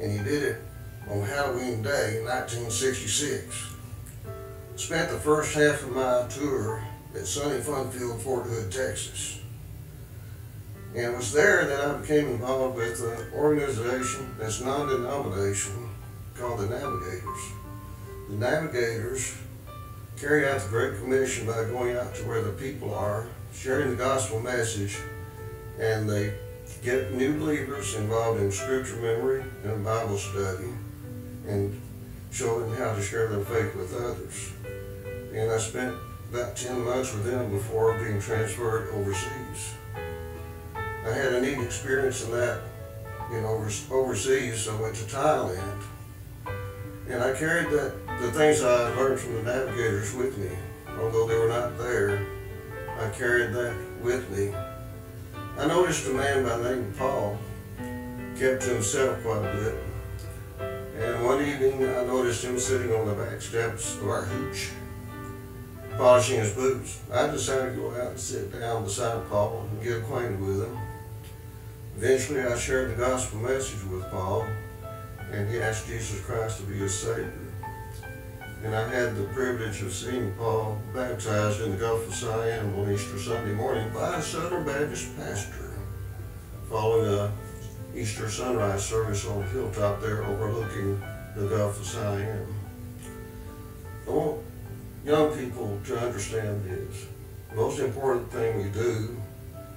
And 0.01 0.11
He 0.11 0.17
did 0.17 0.43
it 0.43 0.61
on 1.09 1.21
Halloween 1.21 1.81
Day, 1.81 2.21
1966. 2.21 3.69
Spent 4.75 5.11
the 5.11 5.17
first 5.17 5.55
half 5.55 5.81
of 5.81 5.91
my 5.91 6.27
tour 6.29 6.83
at 7.15 7.25
sunny 7.25 7.61
Funfield, 7.61 8.19
Fort 8.19 8.47
Hood, 8.47 8.69
Texas. 8.69 9.39
And 10.95 11.03
it 11.03 11.17
was 11.17 11.33
there 11.33 11.65
that 11.65 11.85
I 11.85 11.97
became 11.97 12.27
involved 12.29 12.77
with 12.77 13.01
an 13.01 13.33
organization 13.33 14.33
that's 14.39 14.61
non-denominational 14.61 15.89
called 16.35 16.61
the 16.61 16.67
Navigators. 16.67 17.51
The 18.29 18.35
Navigators 18.37 19.35
carry 20.15 20.47
out 20.47 20.61
the 20.61 20.69
Great 20.69 20.97
Commission 21.01 21.47
by 21.47 21.65
going 21.65 21.97
out 21.97 22.15
to 22.15 22.23
where 22.23 22.41
the 22.41 22.53
people 22.53 22.93
are, 22.93 23.27
sharing 23.53 23.89
the 23.89 23.97
gospel 23.97 24.39
message, 24.39 24.97
and 25.77 26.09
they 26.09 26.33
get 26.81 27.11
new 27.11 27.37
believers 27.39 27.95
involved 27.95 28.39
in 28.39 28.49
scripture 28.49 28.95
memory 28.95 29.43
and 29.65 29.83
Bible 29.83 30.17
study, 30.17 30.69
and 31.45 31.77
show 32.31 32.61
them 32.61 32.73
how 32.77 32.95
to 32.95 33.01
share 33.01 33.27
their 33.27 33.43
faith 33.43 33.75
with 33.75 33.93
others. 33.93 34.53
And 35.33 35.51
I 35.51 35.57
spent 35.57 35.93
about 36.31 36.55
10 36.55 36.85
months 36.85 37.13
with 37.13 37.25
them 37.25 37.51
before 37.51 37.97
being 37.99 38.21
transferred 38.21 38.93
overseas. 38.93 39.73
I 41.05 41.13
had 41.13 41.33
a 41.33 41.41
neat 41.41 41.59
experience 41.59 42.23
in 42.25 42.31
that, 42.31 42.61
you 43.31 43.41
know, 43.41 43.67
overseas. 43.91 44.61
So 44.61 44.75
I 44.75 44.81
went 44.81 44.95
to 44.95 45.03
Thailand, 45.03 45.83
and 47.07 47.23
I 47.23 47.33
carried 47.33 47.69
that 47.69 47.93
the 48.19 48.31
things 48.31 48.63
I 48.63 48.89
learned 48.95 49.19
from 49.19 49.35
the 49.35 49.43
navigators 49.43 50.13
with 50.15 50.37
me. 50.37 50.49
Although 50.99 51.27
they 51.27 51.37
were 51.37 51.47
not 51.47 51.77
there, 51.77 52.25
I 52.99 53.09
carried 53.09 53.53
that 53.53 53.75
with 54.01 54.29
me. 54.35 54.55
I 55.57 55.67
noticed 55.67 56.07
a 56.07 56.13
man 56.13 56.43
by 56.43 56.57
the 56.57 56.75
name 56.75 56.87
of 56.87 56.97
Paul 56.97 57.37
kept 58.37 58.63
to 58.63 58.69
himself 58.73 59.21
quite 59.21 59.45
a 59.45 59.53
bit. 59.53 59.75
And 60.97 61.23
one 61.23 61.41
evening 61.41 61.83
I 61.83 62.03
noticed 62.03 62.43
him 62.43 62.57
sitting 62.57 62.93
on 62.93 63.05
the 63.05 63.13
back 63.13 63.41
steps 63.41 63.95
of 63.97 64.09
our 64.09 64.23
hooch, 64.23 64.71
polishing 65.97 66.39
his 66.39 66.51
boots. 66.53 66.99
I 67.13 67.27
decided 67.27 67.75
to 67.75 67.81
go 67.81 67.91
out 67.91 68.11
and 68.11 68.19
sit 68.19 68.51
down 68.59 68.83
beside 68.85 69.29
Paul 69.29 69.67
and 69.69 69.83
get 69.83 69.97
acquainted 69.97 70.41
with 70.41 70.63
him. 70.63 70.77
Eventually, 71.97 72.41
I 72.41 72.57
shared 72.57 72.91
the 72.91 72.95
gospel 72.95 73.39
message 73.39 73.81
with 73.85 74.03
Paul, 74.11 74.45
and 75.31 75.49
he 75.49 75.61
asked 75.61 75.87
Jesus 75.87 76.19
Christ 76.19 76.57
to 76.59 76.63
be 76.63 76.75
his 76.75 76.93
Savior. 76.93 77.31
And 78.65 78.75
I 78.75 78.89
had 78.89 79.15
the 79.15 79.23
privilege 79.25 79.81
of 79.81 79.93
seeing 79.93 80.33
Paul 80.33 80.81
baptized 80.93 81.61
in 81.61 81.71
the 81.71 81.77
Gulf 81.77 82.05
of 82.05 82.13
Siam 82.13 82.77
on 82.77 82.91
Easter 82.91 83.17
Sunday 83.17 83.53
morning 83.53 83.89
by 83.93 84.17
a 84.17 84.21
Southern 84.21 84.65
Baptist 84.65 85.15
pastor, 85.15 85.71
following 86.69 87.13
a 87.13 87.31
Easter 87.95 88.29
sunrise 88.29 88.85
service 88.85 89.25
on 89.25 89.39
the 89.39 89.47
hilltop 89.47 90.01
there 90.01 90.25
overlooking 90.25 90.99
the 91.37 91.47
Gulf 91.47 91.79
of 91.79 91.85
Siam. 91.85 92.55
I 94.05 94.09
want 94.09 94.41
young 95.05 95.37
people 95.37 95.79
to 95.85 95.97
understand 95.97 96.65
this. 96.65 97.05
The 97.51 97.55
most 97.55 97.79
important 97.79 98.29
thing 98.31 98.61
we 98.61 98.69
do 98.69 99.15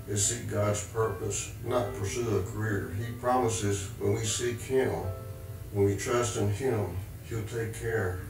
is 0.08 0.24
seek 0.24 0.50
God's 0.50 0.84
purpose, 0.86 1.52
not 1.64 1.94
pursue 1.94 2.38
a 2.38 2.42
career. 2.50 2.94
He 2.98 3.12
promises 3.12 3.90
when 3.98 4.14
we 4.14 4.24
seek 4.24 4.60
Him, 4.60 4.90
when 5.72 5.84
we 5.84 5.96
trust 5.96 6.38
in 6.38 6.50
Him, 6.50 6.96
He'll 7.28 7.42
take 7.42 7.78
care 7.78 8.20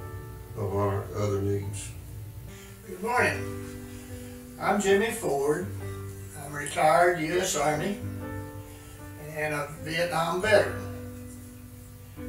of 0.56 0.74
our 0.74 1.04
other 1.16 1.40
needs. 1.40 1.90
Good 2.86 3.00
morning. 3.00 3.76
I'm 4.60 4.80
Jimmy 4.80 5.12
Ford. 5.12 5.68
I'm 6.44 6.52
a 6.52 6.56
retired 6.56 7.20
U.S. 7.20 7.56
Army 7.56 7.98
and 9.36 9.54
a 9.54 9.68
Vietnam 9.82 10.42
veteran. 10.42 10.84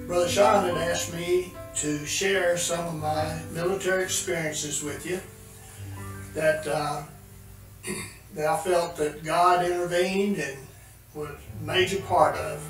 Brother 0.06 0.30
Sean 0.30 0.64
had 0.66 0.78
asked 0.78 1.12
me 1.12 1.54
to 1.78 2.06
share 2.06 2.56
some 2.56 2.86
of 2.86 2.96
my 2.96 3.42
military 3.52 4.04
experiences 4.04 4.84
with 4.84 5.08
you 5.08 5.20
that, 6.36 6.68
uh, 6.68 7.02
that 8.36 8.48
I 8.48 8.58
felt 8.58 8.96
that 8.98 9.24
God 9.24 9.66
intervened 9.66 10.38
and 10.38 10.58
was 11.14 11.30
a 11.30 11.64
major 11.64 12.00
part 12.02 12.36
of. 12.36 12.64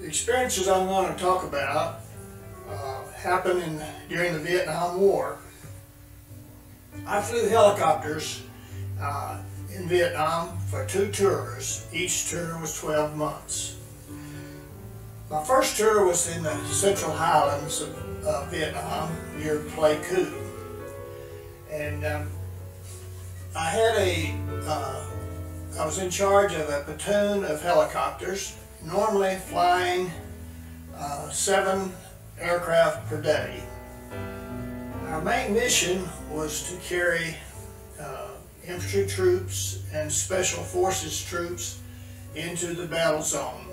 The 0.00 0.06
experiences 0.06 0.68
I'm 0.68 0.86
going 0.86 1.12
to 1.12 1.20
talk 1.20 1.44
about 1.44 2.00
uh, 2.68 3.06
happened 3.12 3.62
in, 3.62 3.82
during 4.08 4.32
the 4.32 4.38
Vietnam 4.38 5.00
War. 5.00 5.38
I 7.06 7.20
flew 7.20 7.48
helicopters 7.48 8.42
uh, 9.00 9.38
in 9.74 9.88
Vietnam 9.88 10.58
for 10.70 10.84
two 10.86 11.10
tours. 11.10 11.86
Each 11.92 12.30
tour 12.30 12.58
was 12.58 12.78
12 12.78 13.16
months. 13.16 13.76
My 15.30 15.44
first 15.44 15.76
tour 15.76 16.06
was 16.06 16.34
in 16.34 16.42
the 16.42 16.56
central 16.66 17.12
highlands 17.12 17.82
of 18.24 18.50
Vietnam 18.50 19.14
near 19.38 19.58
Pleiku. 19.58 20.32
And 21.70 22.04
um, 22.04 22.30
I 23.58 23.70
had 23.70 23.96
a, 23.96 24.34
uh, 24.68 25.04
I 25.80 25.84
was 25.84 25.98
in 25.98 26.10
charge 26.10 26.54
of 26.54 26.68
a 26.68 26.82
platoon 26.84 27.44
of 27.44 27.60
helicopters, 27.60 28.56
normally 28.84 29.34
flying 29.34 30.12
uh, 30.96 31.28
seven 31.30 31.92
aircraft 32.38 33.08
per 33.08 33.20
day. 33.20 33.60
Our 35.08 35.20
main 35.22 35.54
mission 35.54 36.08
was 36.30 36.70
to 36.70 36.76
carry 36.88 37.36
uh, 38.00 38.28
infantry 38.64 39.06
troops 39.08 39.82
and 39.92 40.10
special 40.10 40.62
forces 40.62 41.20
troops 41.20 41.80
into 42.36 42.74
the 42.74 42.86
battle 42.86 43.22
zone. 43.22 43.66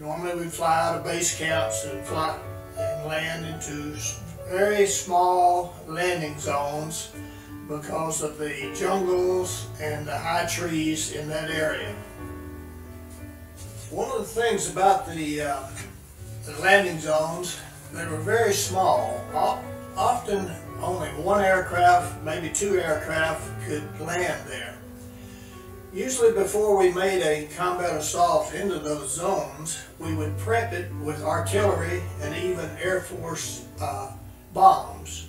Normally 0.00 0.34
we 0.34 0.46
fly 0.46 0.88
out 0.88 0.96
of 0.96 1.04
base 1.04 1.38
camps 1.38 1.84
and 1.84 2.04
fly 2.04 2.36
and 2.76 3.06
land 3.06 3.46
into 3.46 3.96
very 4.48 4.86
small 4.86 5.76
landing 5.86 6.36
zones 6.40 7.12
because 7.68 8.22
of 8.22 8.38
the 8.38 8.72
jungles 8.74 9.66
and 9.80 10.06
the 10.06 10.16
high 10.16 10.46
trees 10.46 11.12
in 11.12 11.28
that 11.28 11.50
area. 11.50 11.94
One 13.90 14.10
of 14.10 14.18
the 14.18 14.40
things 14.42 14.70
about 14.70 15.06
the, 15.06 15.42
uh, 15.42 15.62
the 16.46 16.58
landing 16.62 16.98
zones, 16.98 17.60
they 17.92 18.06
were 18.06 18.16
very 18.16 18.54
small. 18.54 19.20
Often 19.96 20.50
only 20.80 21.08
one 21.08 21.44
aircraft, 21.44 22.22
maybe 22.22 22.48
two 22.48 22.78
aircraft 22.78 23.42
could 23.66 23.82
land 24.00 24.48
there. 24.48 24.76
Usually 25.92 26.32
before 26.32 26.76
we 26.76 26.92
made 26.92 27.22
a 27.22 27.48
combat 27.56 27.96
assault 27.96 28.54
into 28.54 28.78
those 28.78 29.14
zones, 29.14 29.78
we 29.98 30.14
would 30.14 30.36
prep 30.38 30.72
it 30.72 30.94
with 31.02 31.22
artillery 31.22 32.02
and 32.20 32.34
even 32.36 32.70
Air 32.80 33.00
Force 33.00 33.64
uh, 33.80 34.12
bombs. 34.52 35.28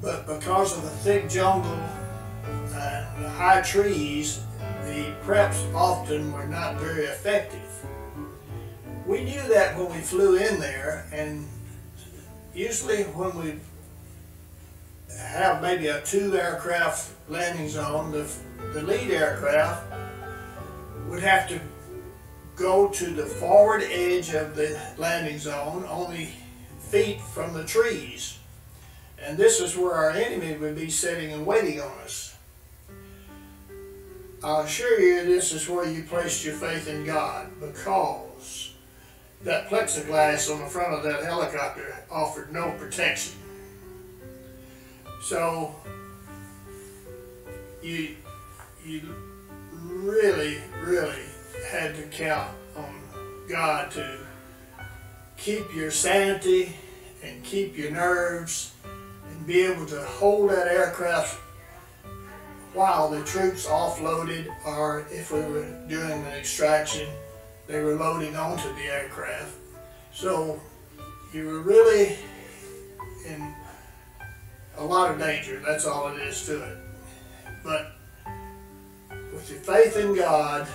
But 0.00 0.26
because 0.26 0.76
of 0.76 0.82
the 0.82 0.90
thick 0.90 1.28
jungle 1.28 1.78
and 2.44 3.24
the 3.24 3.28
high 3.30 3.62
trees, 3.62 4.40
the 4.84 5.14
preps 5.24 5.74
often 5.74 6.32
were 6.32 6.46
not 6.46 6.76
very 6.76 7.04
effective. 7.04 7.60
We 9.06 9.24
knew 9.24 9.42
that 9.48 9.76
when 9.76 9.92
we 9.92 10.00
flew 10.00 10.36
in 10.36 10.60
there 10.60 11.06
and 11.12 11.46
usually 12.54 13.02
when 13.04 13.36
we 13.38 13.60
have 15.18 15.62
maybe 15.62 15.88
a 15.88 16.00
two 16.02 16.36
aircraft 16.36 17.12
landing 17.28 17.68
zone, 17.68 18.12
the, 18.12 18.30
the 18.72 18.82
lead 18.82 19.10
aircraft 19.10 19.84
would 21.08 21.22
have 21.22 21.48
to 21.48 21.60
go 22.56 22.88
to 22.88 23.06
the 23.06 23.26
forward 23.26 23.82
edge 23.82 24.32
of 24.34 24.54
the 24.54 24.80
landing 24.96 25.38
zone, 25.38 25.84
only 25.88 26.30
feet 26.78 27.20
from 27.20 27.52
the 27.52 27.64
trees. 27.64 28.38
And 29.24 29.38
this 29.38 29.60
is 29.60 29.76
where 29.76 29.94
our 29.94 30.10
enemy 30.10 30.56
would 30.56 30.76
be 30.76 30.90
sitting 30.90 31.32
and 31.32 31.46
waiting 31.46 31.80
on 31.80 31.90
us. 32.02 32.36
I'll 34.42 34.60
assure 34.60 35.00
you 35.00 35.24
this 35.24 35.52
is 35.52 35.66
where 35.66 35.88
you 35.88 36.02
placed 36.02 36.44
your 36.44 36.54
faith 36.54 36.86
in 36.86 37.06
God 37.06 37.48
because 37.58 38.74
that 39.42 39.70
plexiglass 39.70 40.52
on 40.52 40.60
the 40.60 40.66
front 40.66 40.92
of 40.92 41.02
that 41.04 41.24
helicopter 41.24 42.04
offered 42.10 42.52
no 42.52 42.72
protection. 42.72 43.32
So 45.22 45.74
you 47.82 48.16
you 48.84 49.00
really, 49.72 50.58
really 50.82 51.22
had 51.70 51.94
to 51.96 52.02
count 52.08 52.50
on 52.76 53.00
God 53.48 53.90
to 53.92 54.18
keep 55.38 55.74
your 55.74 55.90
sanity 55.90 56.76
and 57.22 57.42
keep 57.42 57.78
your 57.78 57.90
nerves 57.90 58.73
be 59.46 59.62
able 59.62 59.86
to 59.86 60.00
hold 60.02 60.50
that 60.50 60.68
aircraft 60.68 61.40
while 62.72 63.08
the 63.08 63.22
troops 63.24 63.66
offloaded 63.66 64.48
or 64.66 65.06
if 65.10 65.30
we 65.30 65.40
were 65.40 65.66
doing 65.88 66.10
an 66.10 66.32
extraction, 66.32 67.08
they 67.66 67.80
were 67.80 67.94
loading 67.94 68.36
onto 68.36 68.74
the 68.74 68.82
aircraft. 68.82 69.54
So 70.12 70.60
you 71.32 71.46
were 71.46 71.60
really 71.60 72.16
in 73.26 73.54
a 74.76 74.84
lot 74.84 75.10
of 75.10 75.18
danger. 75.18 75.60
That's 75.64 75.86
all 75.86 76.08
it 76.08 76.20
is 76.20 76.44
to 76.46 76.62
it. 76.62 76.78
But 77.62 77.92
with 79.32 79.50
your 79.50 79.60
faith 79.60 79.96
in 79.96 80.14
God, 80.14 80.66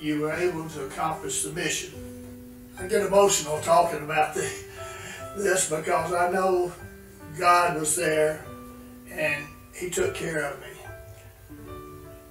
you 0.00 0.20
were 0.20 0.32
able 0.32 0.68
to 0.70 0.86
accomplish 0.86 1.42
the 1.42 1.52
mission. 1.52 1.92
I 2.78 2.86
get 2.86 3.02
emotional 3.02 3.60
talking 3.60 4.02
about 4.02 4.34
the, 4.34 4.50
this 5.36 5.70
because 5.70 6.12
I 6.12 6.30
know 6.30 6.72
God 7.38 7.78
was 7.78 7.96
there 7.96 8.44
and 9.10 9.44
He 9.74 9.90
took 9.90 10.14
care 10.14 10.52
of 10.52 10.60
me. 10.60 10.66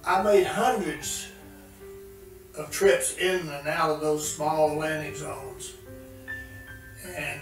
I 0.04 0.22
made 0.22 0.46
hundreds 0.46 1.28
of 2.56 2.70
trips 2.70 3.16
in 3.16 3.48
and 3.48 3.68
out 3.68 3.90
of 3.90 4.00
those 4.00 4.30
small 4.34 4.74
landing 4.76 5.14
zones. 5.16 5.74
And 7.06 7.40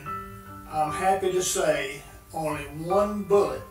I'm 0.71 0.93
happy 0.93 1.33
to 1.33 1.43
say 1.43 2.03
only 2.33 2.63
one 2.63 3.25
bullet 3.25 3.63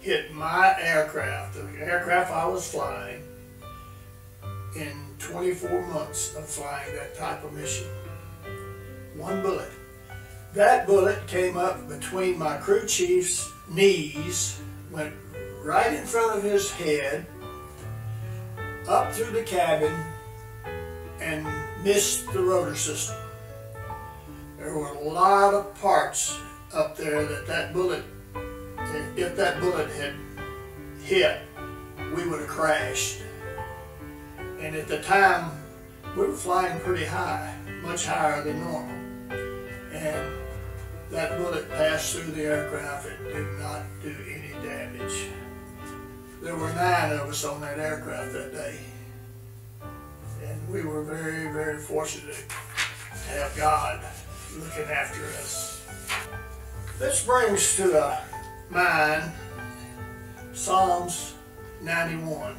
hit 0.00 0.32
my 0.32 0.74
aircraft, 0.80 1.54
the 1.54 1.84
aircraft 1.84 2.30
I 2.30 2.46
was 2.46 2.70
flying, 2.70 3.22
in 4.76 4.92
24 5.18 5.86
months 5.88 6.34
of 6.36 6.46
flying 6.46 6.94
that 6.94 7.16
type 7.16 7.42
of 7.42 7.52
mission. 7.52 7.88
One 9.16 9.42
bullet. 9.42 9.70
That 10.56 10.86
bullet 10.86 11.26
came 11.26 11.58
up 11.58 11.86
between 11.86 12.38
my 12.38 12.56
crew 12.56 12.86
chief's 12.86 13.52
knees, 13.68 14.58
went 14.90 15.12
right 15.62 15.92
in 15.92 16.06
front 16.06 16.38
of 16.38 16.42
his 16.42 16.70
head, 16.70 17.26
up 18.88 19.12
through 19.12 19.32
the 19.32 19.42
cabin, 19.42 19.92
and 21.20 21.46
missed 21.84 22.32
the 22.32 22.40
rotor 22.40 22.74
system. 22.74 23.18
There 24.56 24.72
were 24.78 24.94
a 24.94 25.00
lot 25.00 25.52
of 25.52 25.78
parts 25.78 26.40
up 26.72 26.96
there 26.96 27.26
that 27.26 27.46
that 27.46 27.74
bullet 27.74 28.02
if 29.14 29.36
that 29.36 29.60
bullet 29.60 29.90
had 29.90 30.14
hit, 31.04 31.38
we 32.16 32.26
would 32.26 32.40
have 32.40 32.48
crashed. 32.48 33.20
And 34.58 34.74
at 34.74 34.88
the 34.88 35.02
time, 35.02 35.50
we 36.16 36.26
were 36.26 36.32
flying 36.32 36.80
pretty 36.80 37.04
high, 37.04 37.54
much 37.82 38.06
higher 38.06 38.42
than 38.42 38.60
normal. 38.60 38.96
And 39.92 40.45
that 41.10 41.38
bullet 41.38 41.70
passed 41.70 42.14
through 42.14 42.32
the 42.32 42.42
aircraft 42.42 43.08
and 43.08 43.24
did 43.28 43.58
not 43.58 43.82
do 44.02 44.14
any 44.28 44.52
damage. 44.66 45.28
There 46.42 46.56
were 46.56 46.72
nine 46.74 47.12
of 47.12 47.28
us 47.28 47.44
on 47.44 47.60
that 47.60 47.78
aircraft 47.78 48.32
that 48.32 48.52
day. 48.52 48.80
And 50.44 50.68
we 50.68 50.82
were 50.82 51.02
very, 51.02 51.52
very 51.52 51.78
fortunate 51.78 52.44
to 52.46 53.30
have 53.30 53.56
God 53.56 54.04
looking 54.58 54.84
after 54.84 55.24
us. 55.24 55.86
This 56.98 57.24
brings 57.24 57.76
to 57.76 57.98
a 58.02 58.24
mine 58.70 59.32
Psalms 60.52 61.34
91, 61.82 62.56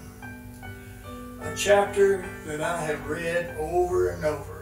a 1.41 1.55
chapter 1.55 2.23
that 2.45 2.61
I 2.61 2.79
have 2.81 3.07
read 3.07 3.55
over 3.57 4.09
and 4.09 4.23
over. 4.23 4.56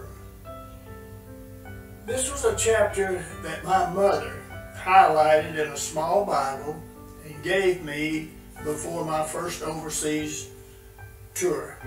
This 2.05 2.31
was 2.31 2.45
a 2.45 2.55
chapter 2.55 3.25
that 3.41 3.63
my 3.63 3.89
mother 3.89 4.39
highlighted 4.77 5.53
in 5.53 5.71
a 5.71 5.77
small 5.77 6.23
Bible 6.23 6.79
and 7.25 7.43
gave 7.43 7.83
me 7.83 8.29
before 8.63 9.03
my 9.03 9.23
first 9.23 9.63
overseas 9.63 10.49
tour. 11.33 11.79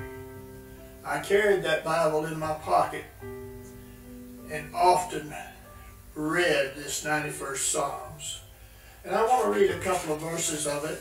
I 1.04 1.20
carried 1.20 1.62
that 1.62 1.84
Bible 1.84 2.26
in 2.26 2.36
my 2.36 2.54
pocket 2.54 3.04
and 3.22 4.74
often 4.74 5.32
read 6.16 6.72
this 6.74 7.04
91st 7.04 7.56
Psalms. 7.56 8.40
And 9.04 9.14
I 9.14 9.24
want 9.24 9.44
to 9.44 9.60
read 9.60 9.70
a 9.70 9.78
couple 9.78 10.14
of 10.14 10.20
verses 10.20 10.66
of 10.66 10.84
it 10.84 11.00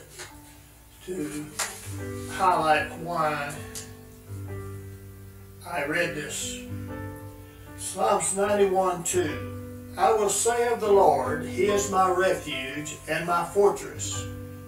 to 1.08 1.44
highlight 2.34 2.96
why 3.00 3.52
I 5.66 5.86
read 5.86 6.14
this. 6.14 6.60
Psalms 7.80 8.36
91 8.36 9.04
2. 9.04 9.94
I 10.00 10.12
will 10.12 10.30
say 10.30 10.68
of 10.74 10.80
the 10.80 10.92
Lord, 10.92 11.46
He 11.46 11.68
is 11.68 11.92
my 11.92 12.10
refuge 12.10 12.96
and 13.08 13.28
my 13.28 13.46
fortress. 13.46 14.26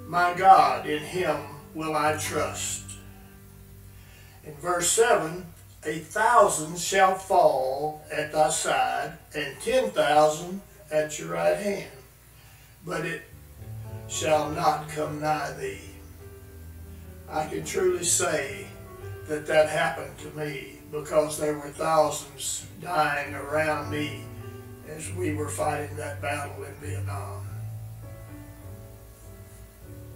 My 0.07 0.35
God, 0.35 0.85
in 0.85 0.99
Him 0.99 1.37
will 1.73 1.95
I 1.95 2.17
trust. 2.17 2.83
In 4.45 4.53
verse 4.57 4.91
7, 4.91 5.43
a 5.87 5.97
thousand 5.97 6.77
shall 6.77 7.15
fall 7.15 8.03
at 8.11 8.31
thy 8.31 8.49
side, 8.49 9.13
and 9.33 9.59
ten 9.59 9.89
thousand 9.89 10.61
at 10.91 11.17
your 11.17 11.29
right 11.29 11.57
hand, 11.57 11.91
but 12.85 13.07
it 13.07 13.23
shall 14.07 14.51
not 14.51 14.87
come 14.87 15.19
nigh 15.19 15.51
thee. 15.59 15.95
I 17.27 17.47
can 17.47 17.65
truly 17.65 18.03
say 18.03 18.67
that 19.27 19.47
that 19.47 19.67
happened 19.67 20.15
to 20.19 20.29
me 20.37 20.78
because 20.91 21.39
there 21.39 21.57
were 21.57 21.69
thousands 21.69 22.65
dying 22.81 23.33
around 23.33 23.91
me 23.91 24.23
as 24.87 25.11
we 25.13 25.33
were 25.33 25.49
fighting 25.49 25.95
that 25.97 26.21
battle 26.21 26.63
in 26.63 26.73
Vietnam. 26.75 27.47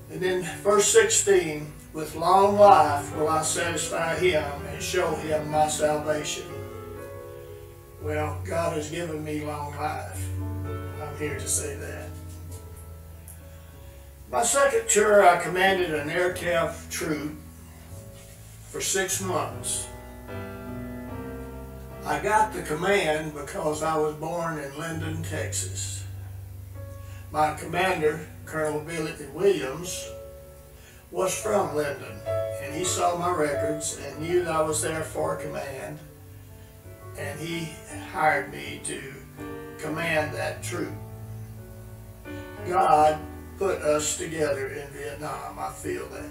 And 0.10 0.22
then 0.22 0.44
verse 0.62 0.88
16, 0.88 1.72
with 1.94 2.16
long 2.16 2.58
life 2.58 3.16
will 3.16 3.30
I 3.30 3.44
satisfy 3.44 4.16
him 4.16 4.44
and 4.68 4.82
show 4.82 5.14
him 5.16 5.50
my 5.50 5.68
salvation. 5.68 6.46
Well, 8.02 8.42
God 8.44 8.76
has 8.76 8.90
given 8.90 9.24
me 9.24 9.46
long 9.46 9.76
life. 9.76 10.28
I'm 11.02 11.18
here 11.18 11.40
to 11.40 11.48
say 11.48 11.76
that. 11.76 12.10
My 14.30 14.44
second 14.44 14.90
tour, 14.90 15.28
I 15.28 15.42
commanded 15.42 15.94
an 15.94 16.10
aircraft 16.10 16.92
troop 16.92 17.34
for 18.70 18.82
six 18.82 19.22
months. 19.22 19.88
I 22.06 22.20
got 22.20 22.52
the 22.52 22.62
command 22.63 23.34
because 23.34 23.82
I 23.82 23.98
was 23.98 24.13
born 24.16 24.60
in 24.60 24.78
Linden, 24.78 25.24
Texas. 25.24 26.04
My 27.32 27.54
commander, 27.54 28.28
Colonel 28.46 28.82
Billy 28.82 29.13
Williams, 29.34 30.06
was 31.12 31.34
from 31.34 31.76
Linden, 31.76 32.20
and 32.62 32.76
he 32.76 32.84
saw 32.84 33.18
my 33.18 33.34
records 33.34 33.98
and 34.04 34.20
knew 34.20 34.44
that 34.44 34.54
I 34.54 34.62
was 34.62 34.82
there 34.82 35.04
for 35.04 35.38
command, 35.38 35.98
and 37.18 37.39
he 37.39 37.70
hired 38.12 38.52
me 38.52 38.82
to 38.84 39.02
command 39.78 40.36
that 40.36 40.62
troop. 40.62 40.94
God 42.68 43.18
put 43.58 43.82
us 43.82 44.18
together 44.18 44.68
in 44.68 44.89
Vietnam, 44.89 45.58
I 45.58 45.72
feel 45.72 46.08
that. 46.10 46.30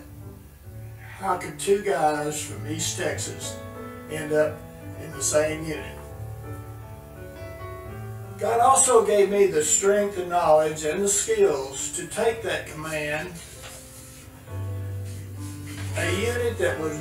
How 1.16 1.38
could 1.38 1.58
two 1.58 1.82
guys 1.82 2.44
from 2.44 2.66
East 2.66 2.98
Texas 2.98 3.56
end 4.10 4.34
up 4.34 4.58
the 5.22 5.28
same 5.28 5.62
unit? 5.62 5.98
God 8.40 8.58
also 8.58 9.06
gave 9.06 9.30
me 9.30 9.46
the 9.46 9.62
strength 9.62 10.18
and 10.18 10.28
knowledge 10.28 10.84
and 10.84 11.00
the 11.00 11.08
skills 11.08 11.92
to 11.92 12.08
take 12.08 12.42
that 12.42 12.66
command 12.66 13.32
a 15.96 16.20
unit 16.20 16.58
that 16.58 16.80
was 16.80 16.98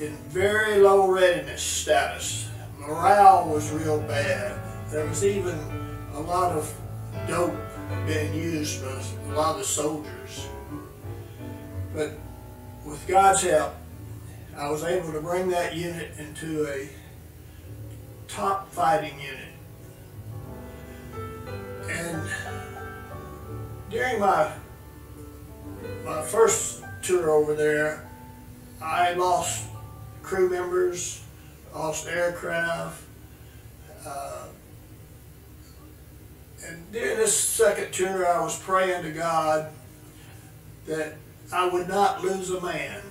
in 0.00 0.16
very 0.30 0.78
low 0.78 1.08
readiness 1.08 1.60
status. 1.60 2.48
Morale 2.78 3.46
was 3.50 3.70
real 3.70 4.00
bad. 4.00 4.58
There 4.90 5.04
was 5.04 5.22
even 5.22 5.58
a 6.14 6.20
lot 6.20 6.52
of 6.52 6.74
dope 7.28 7.54
being 8.06 8.32
used 8.32 8.82
by 8.82 9.02
a 9.28 9.36
lot 9.36 9.60
of 9.60 9.66
soldiers. 9.66 10.48
But 11.94 12.12
with 12.86 13.06
God's 13.06 13.42
help, 13.42 13.74
I 14.56 14.70
was 14.70 14.84
able 14.84 15.12
to 15.12 15.20
bring 15.20 15.50
that 15.50 15.76
unit 15.76 16.12
into 16.16 16.66
a 16.66 16.88
top 18.28 18.70
fighting 18.70 19.18
unit. 19.20 19.48
And 21.88 22.22
during 23.90 24.20
my 24.20 24.52
my 26.04 26.22
first 26.22 26.82
tour 27.02 27.30
over 27.30 27.54
there, 27.54 28.08
I 28.82 29.14
lost 29.14 29.68
crew 30.22 30.48
members, 30.48 31.22
lost 31.74 32.08
aircraft. 32.08 33.02
Uh, 34.04 34.46
and 36.64 36.92
during 36.92 37.16
this 37.16 37.38
second 37.38 37.92
tour, 37.92 38.26
I 38.26 38.40
was 38.40 38.58
praying 38.58 39.02
to 39.02 39.12
God 39.12 39.72
that 40.86 41.14
I 41.52 41.68
would 41.68 41.88
not 41.88 42.22
lose 42.22 42.50
a 42.50 42.60
man 42.60 43.02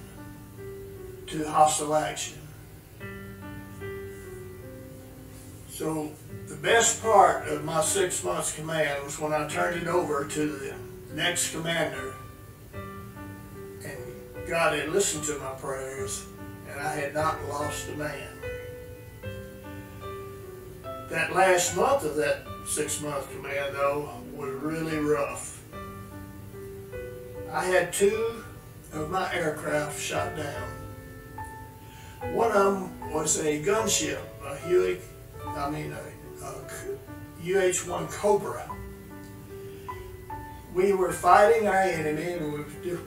to 1.27 1.49
hostile 1.49 1.95
action. 1.95 2.44
So 5.75 6.09
the 6.47 6.55
best 6.55 7.01
part 7.01 7.49
of 7.49 7.65
my 7.65 7.81
six 7.81 8.23
months 8.23 8.55
command 8.55 9.03
was 9.03 9.19
when 9.19 9.33
I 9.33 9.45
turned 9.49 9.81
it 9.81 9.89
over 9.89 10.23
to 10.23 10.47
the 10.47 10.73
next 11.13 11.51
commander 11.51 12.13
and 12.73 14.47
God 14.47 14.79
had 14.79 14.87
listened 14.87 15.25
to 15.25 15.37
my 15.39 15.51
prayers 15.55 16.27
and 16.71 16.79
I 16.79 16.95
had 16.95 17.13
not 17.13 17.43
lost 17.49 17.89
a 17.89 17.97
man. 17.97 18.29
That 21.09 21.35
last 21.35 21.75
month 21.75 22.05
of 22.05 22.15
that 22.15 22.47
six 22.65 23.01
month 23.01 23.29
command 23.33 23.75
though 23.75 24.09
was 24.33 24.53
really 24.53 24.99
rough. 24.99 25.61
I 27.51 27.65
had 27.65 27.91
two 27.91 28.45
of 28.93 29.11
my 29.11 29.29
aircraft 29.35 29.99
shot 29.99 30.37
down. 30.37 30.69
One 32.33 32.53
of 32.53 32.63
them 32.63 33.11
was 33.11 33.41
a 33.41 33.61
gunship, 33.61 34.21
a 34.41 34.55
Huey, 34.59 34.99
I 35.55 35.69
mean 35.69 35.93
a, 35.93 36.45
a 36.45 36.51
UH-1 37.41 38.11
Cobra. 38.11 38.69
We 40.73 40.93
were 40.93 41.13
fighting 41.13 41.67
our 41.67 41.75
enemy 41.75 42.33
and 42.33 42.53
we 42.53 42.59
were 42.59 43.01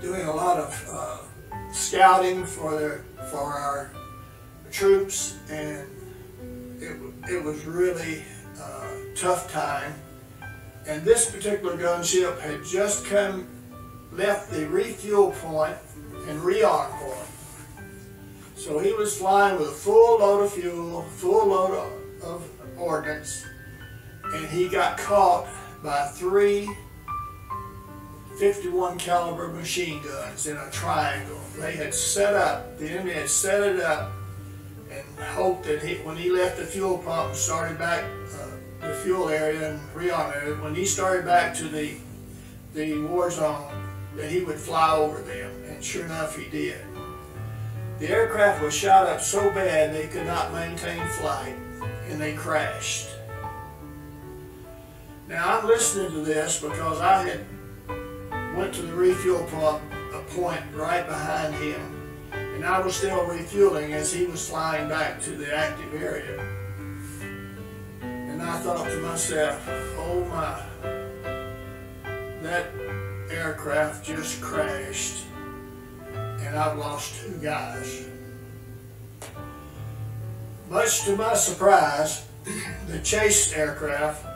doing 0.00 0.22
a 0.22 0.34
lot 0.34 0.58
of 0.58 0.88
uh, 0.90 1.18
scouting 1.72 2.44
for 2.44 2.78
their, 2.78 3.04
for 3.30 3.38
our 3.38 3.92
troops, 4.70 5.36
and 5.50 5.86
it, 6.80 6.96
it 7.30 7.44
was 7.44 7.64
really 7.66 8.22
a 8.58 8.62
uh, 8.62 8.96
tough 9.14 9.52
time. 9.52 9.92
And 10.86 11.04
this 11.04 11.30
particular 11.30 11.76
gunship 11.76 12.40
had 12.40 12.64
just 12.64 13.04
come, 13.04 13.46
left 14.10 14.50
the 14.50 14.66
refuel 14.68 15.32
point 15.32 15.76
and 16.28 16.40
rearm 16.40 16.90
point. 16.98 17.28
So 18.62 18.78
he 18.78 18.92
was 18.92 19.18
flying 19.18 19.58
with 19.58 19.70
a 19.70 19.72
full 19.72 20.20
load 20.20 20.44
of 20.44 20.52
fuel, 20.52 21.02
full 21.02 21.48
load 21.48 21.74
of, 21.74 22.22
of 22.22 22.48
ordnance, 22.78 23.44
and 24.22 24.46
he 24.46 24.68
got 24.68 24.96
caught 24.98 25.48
by 25.82 26.06
three 26.14 26.70
51 28.38 28.98
caliber 28.98 29.48
machine 29.48 30.00
guns 30.04 30.46
in 30.46 30.56
a 30.56 30.70
triangle. 30.70 31.40
They 31.58 31.74
had 31.74 31.92
set 31.92 32.34
up, 32.34 32.78
the 32.78 32.88
enemy 32.88 33.14
had 33.14 33.28
set 33.28 33.62
it 33.62 33.80
up 33.80 34.12
and 34.92 35.04
hoped 35.18 35.64
that 35.64 35.82
he, 35.82 35.96
when 35.96 36.16
he 36.16 36.30
left 36.30 36.56
the 36.56 36.64
fuel 36.64 36.98
pump 36.98 37.30
and 37.30 37.36
started 37.36 37.80
back 37.80 38.04
uh, 38.04 38.86
the 38.86 38.94
fuel 38.94 39.28
area 39.28 39.72
and 39.72 39.80
rearm 39.92 40.62
when 40.62 40.76
he 40.76 40.84
started 40.84 41.24
back 41.24 41.52
to 41.56 41.64
the, 41.64 41.96
the 42.74 42.96
war 43.08 43.28
zone, 43.28 43.74
that 44.14 44.30
he 44.30 44.44
would 44.44 44.58
fly 44.58 44.94
over 44.94 45.20
them. 45.20 45.50
And 45.66 45.82
sure 45.82 46.04
enough, 46.04 46.36
he 46.36 46.48
did. 46.48 46.80
The 48.02 48.10
aircraft 48.10 48.60
was 48.60 48.74
shot 48.74 49.06
up 49.06 49.20
so 49.20 49.48
bad 49.50 49.94
they 49.94 50.08
could 50.08 50.26
not 50.26 50.52
maintain 50.52 51.06
flight 51.06 51.54
and 52.08 52.20
they 52.20 52.34
crashed. 52.34 53.10
Now 55.28 55.60
I'm 55.60 55.68
listening 55.68 56.10
to 56.10 56.18
this 56.22 56.60
because 56.60 57.00
I 57.00 57.28
had 57.28 58.56
went 58.56 58.74
to 58.74 58.82
the 58.82 58.92
refuel 58.92 59.44
pump, 59.44 59.84
a 60.14 60.20
point 60.34 60.62
right 60.74 61.06
behind 61.06 61.54
him, 61.54 62.10
and 62.32 62.64
I 62.64 62.80
was 62.80 62.96
still 62.96 63.24
refueling 63.24 63.92
as 63.92 64.12
he 64.12 64.26
was 64.26 64.48
flying 64.48 64.88
back 64.88 65.20
to 65.22 65.30
the 65.36 65.56
active 65.56 65.94
area. 66.02 66.40
And 68.00 68.42
I 68.42 68.58
thought 68.62 68.84
to 68.84 68.96
myself, 68.96 69.64
oh 69.96 70.24
my, 70.24 70.60
that 72.42 72.66
aircraft 73.30 74.04
just 74.04 74.40
crashed, 74.40 75.26
and 76.46 76.56
I've 76.56 76.78
lost 76.78 77.20
two 77.20 77.38
guys. 77.42 78.06
Much 80.68 81.04
to 81.04 81.16
my 81.16 81.34
surprise, 81.34 82.26
the 82.86 82.98
chase 83.00 83.52
aircraft 83.52 84.26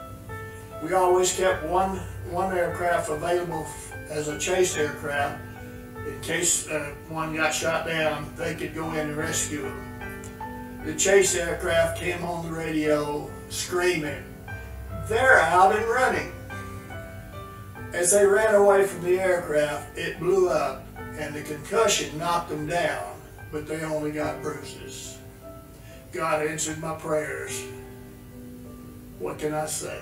we 0.83 0.93
always 0.93 1.35
kept 1.35 1.65
one, 1.65 1.97
one 2.29 2.55
aircraft 2.55 3.09
available 3.09 3.65
as 4.09 4.27
a 4.27 4.37
chase 4.37 4.77
aircraft 4.77 5.41
in 6.07 6.21
case 6.21 6.67
uh, 6.69 6.93
one 7.09 7.35
got 7.35 7.53
shot 7.53 7.87
down, 7.87 8.31
they 8.37 8.55
could 8.55 8.73
go 8.73 8.91
in 8.91 9.09
and 9.09 9.17
rescue 9.17 9.63
them. 9.63 10.83
The 10.85 10.95
chase 10.95 11.35
aircraft 11.35 11.99
came 11.99 12.23
on 12.23 12.45
the 12.45 12.51
radio 12.51 13.29
screaming, 13.49 14.23
they're 15.09 15.39
out 15.39 15.75
and 15.75 15.85
running. 15.85 16.31
As 17.91 18.11
they 18.11 18.25
ran 18.25 18.53
away 18.53 18.85
from 18.85 19.03
the 19.03 19.19
aircraft, 19.19 19.97
it 19.97 20.19
blew 20.19 20.49
up 20.49 20.85
and 21.17 21.33
the 21.33 21.41
concussion 21.41 22.17
knocked 22.17 22.49
them 22.49 22.67
down, 22.67 23.19
but 23.51 23.67
they 23.67 23.81
only 23.83 24.11
got 24.11 24.41
bruises. 24.41 25.17
God 26.11 26.45
answered 26.45 26.79
my 26.79 26.95
prayers. 26.95 27.63
What 29.19 29.39
can 29.39 29.53
I 29.53 29.65
say? 29.65 29.99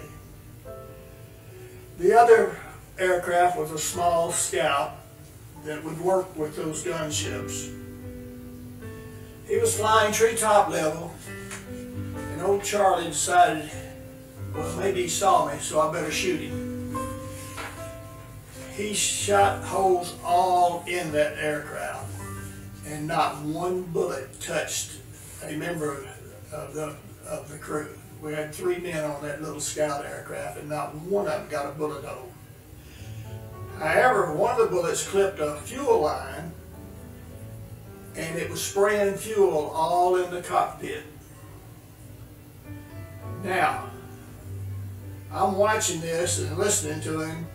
The 1.98 2.14
other 2.20 2.58
aircraft 3.00 3.58
was 3.58 3.72
a 3.72 3.78
small 3.78 4.32
scout 4.32 4.98
that 5.64 5.84
would 5.84 6.00
work 6.00 6.36
with 6.38 6.56
those 6.56 6.84
gunships. 6.84 7.74
He 9.48 9.58
was 9.58 9.78
flying 9.78 10.12
treetop 10.12 10.70
level, 10.70 11.14
and 11.72 12.42
old 12.42 12.64
Charlie 12.64 13.06
decided, 13.06 13.70
well, 14.54 14.78
maybe 14.78 15.04
he 15.04 15.08
saw 15.08 15.52
me, 15.52 15.58
so 15.60 15.80
I 15.80 15.94
better 15.94 16.12
shoot 16.12 16.42
him. 16.42 16.65
He 18.76 18.94
shot 18.94 19.64
holes 19.64 20.16
all 20.24 20.84
in 20.86 21.12
that 21.14 21.38
aircraft, 21.38 22.12
and 22.86 23.08
not 23.08 23.42
one 23.42 23.84
bullet 23.84 24.40
touched 24.42 24.92
a 25.44 25.54
member 25.54 26.06
of 26.52 26.74
the, 26.74 26.96
of 27.30 27.50
the 27.50 27.58
crew. 27.58 27.90
We 28.22 28.34
had 28.34 28.54
three 28.54 28.78
men 28.78 29.04
on 29.04 29.24
that 29.24 29.42
little 29.42 29.60
scout 29.60 30.06
aircraft, 30.06 30.60
and 30.60 30.70
not 30.70 30.96
one 30.96 31.28
of 31.28 31.34
them 31.34 31.50
got 31.50 31.68
a 31.68 31.78
bullet 31.78 32.04
hole. 32.04 32.32
However, 33.80 34.34
one 34.34 34.60
of 34.60 34.70
the 34.70 34.76
bullets 34.76 35.08
clipped 35.08 35.40
a 35.40 35.56
fuel 35.56 36.02
line 36.02 36.52
and 38.16 38.38
it 38.38 38.50
was 38.50 38.64
spraying 38.64 39.16
fuel 39.16 39.72
all 39.76 40.16
in 40.16 40.32
the 40.32 40.42
cockpit. 40.42 41.04
Now, 43.44 43.90
I'm 45.32 45.58
watching 45.58 46.00
this 46.00 46.40
and 46.40 46.58
listening 46.58 47.02
to 47.02 47.20
him, 47.22 47.48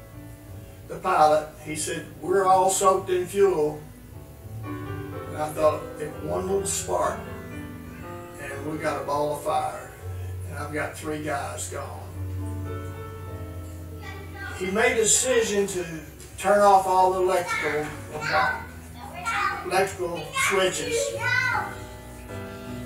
the 0.91 0.97
pilot. 0.97 1.49
He 1.65 1.77
said, 1.77 2.05
we're 2.21 2.45
all 2.45 2.69
soaked 2.69 3.09
in 3.11 3.25
fuel. 3.25 3.81
And 4.65 5.37
I 5.37 5.49
thought, 5.51 5.83
if 6.01 6.13
one 6.25 6.49
little 6.49 6.67
spark 6.67 7.19
and 8.43 8.73
we 8.73 8.79
got 8.79 9.01
a 9.01 9.05
ball 9.07 9.37
of 9.37 9.45
fire 9.45 9.93
and 10.49 10.59
I've 10.59 10.75
got 10.75 10.99
three 10.99 11.23
guys 11.23 11.69
gone. 11.69 12.01
He 14.59 14.71
made 14.71 14.93
a 14.93 15.03
decision 15.03 15.67
to 15.69 15.87
turn 16.37 16.59
off 16.59 16.87
all 16.87 17.13
the 17.13 17.23
electrical 17.23 17.87
electrical 19.65 20.23
switches. 20.49 20.99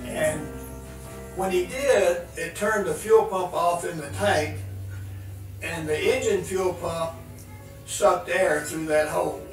And 0.05 0.41
when 1.37 1.51
he 1.51 1.67
did, 1.67 2.29
it 2.37 2.55
turned 2.55 2.87
the 2.87 2.95
fuel 2.95 3.25
pump 3.25 3.55
off 3.55 3.85
in 3.85 3.97
the 3.97 4.11
tank 4.11 4.59
and 5.63 5.89
the 5.89 5.99
engine 5.99 6.45
fuel 6.45 6.75
pump 6.75 7.15
sucked 7.87 8.29
air 8.29 8.63
through 8.63 8.87
that 8.87 9.09
hole 9.09 9.47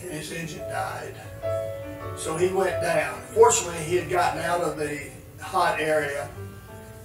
and 0.00 0.10
his 0.10 0.32
engine 0.32 0.60
died. 0.68 1.14
So 2.16 2.36
he 2.36 2.48
went 2.48 2.80
down. 2.82 3.20
Fortunately, 3.34 3.78
he 3.84 3.96
had 3.96 4.08
gotten 4.08 4.42
out 4.42 4.62
of 4.62 4.76
the 4.76 5.10
hot 5.40 5.80
area 5.80 6.28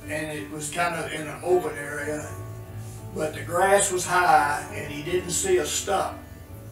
and 0.07 0.37
it 0.37 0.49
was 0.51 0.71
kind 0.71 0.95
of 0.95 1.11
in 1.11 1.27
an 1.27 1.39
open 1.43 1.77
area, 1.77 2.27
but 3.15 3.33
the 3.33 3.41
grass 3.41 3.91
was 3.91 4.05
high 4.05 4.65
and 4.73 4.91
he 4.91 5.03
didn't 5.09 5.31
see 5.31 5.57
a 5.57 5.65
stump. 5.65 6.17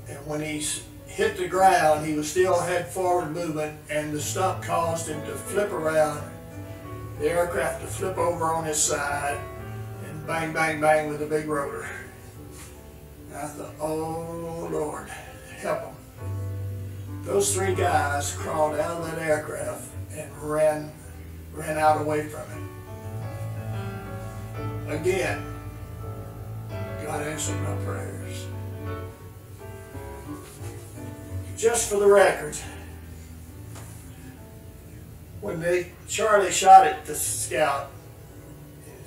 And 0.07 0.17
when 0.25 0.41
he 0.41 0.65
hit 1.05 1.37
the 1.37 1.47
ground, 1.47 2.05
he 2.05 2.13
was 2.13 2.31
still 2.31 2.59
head 2.59 2.87
forward 2.87 3.31
movement, 3.31 3.77
and 3.89 4.13
the 4.13 4.21
stump 4.21 4.63
caused 4.63 5.07
him 5.07 5.21
to 5.25 5.33
flip 5.33 5.71
around, 5.71 6.21
the 7.19 7.29
aircraft 7.29 7.81
to 7.81 7.87
flip 7.87 8.17
over 8.17 8.45
on 8.45 8.63
his 8.63 8.77
side, 8.77 9.39
and 10.05 10.25
bang, 10.25 10.53
bang, 10.53 10.79
bang 10.79 11.09
with 11.09 11.21
a 11.21 11.25
big 11.25 11.47
rotor. 11.47 11.87
I 13.33 13.47
thought, 13.47 13.73
oh 13.79 14.67
Lord, 14.71 15.09
help 15.57 15.81
them. 15.81 15.95
Those 17.23 17.53
three 17.53 17.75
guys 17.75 18.33
crawled 18.33 18.79
out 18.79 19.01
of 19.01 19.11
that 19.11 19.19
aircraft 19.19 19.89
and 20.11 20.31
ran, 20.37 20.91
ran 21.53 21.77
out 21.77 22.01
away 22.01 22.27
from 22.27 22.41
it. 24.89 24.95
Again, 24.99 25.43
God 27.03 27.21
answered 27.21 27.61
my 27.61 27.75
prayers 27.85 28.47
just 31.59 31.89
for 31.89 31.99
the 31.99 32.07
record, 32.07 32.55
when 35.41 35.59
they 35.59 35.91
Charlie 36.07 36.51
shot 36.51 36.87
at 36.87 37.05
the 37.05 37.13
scout 37.13 37.91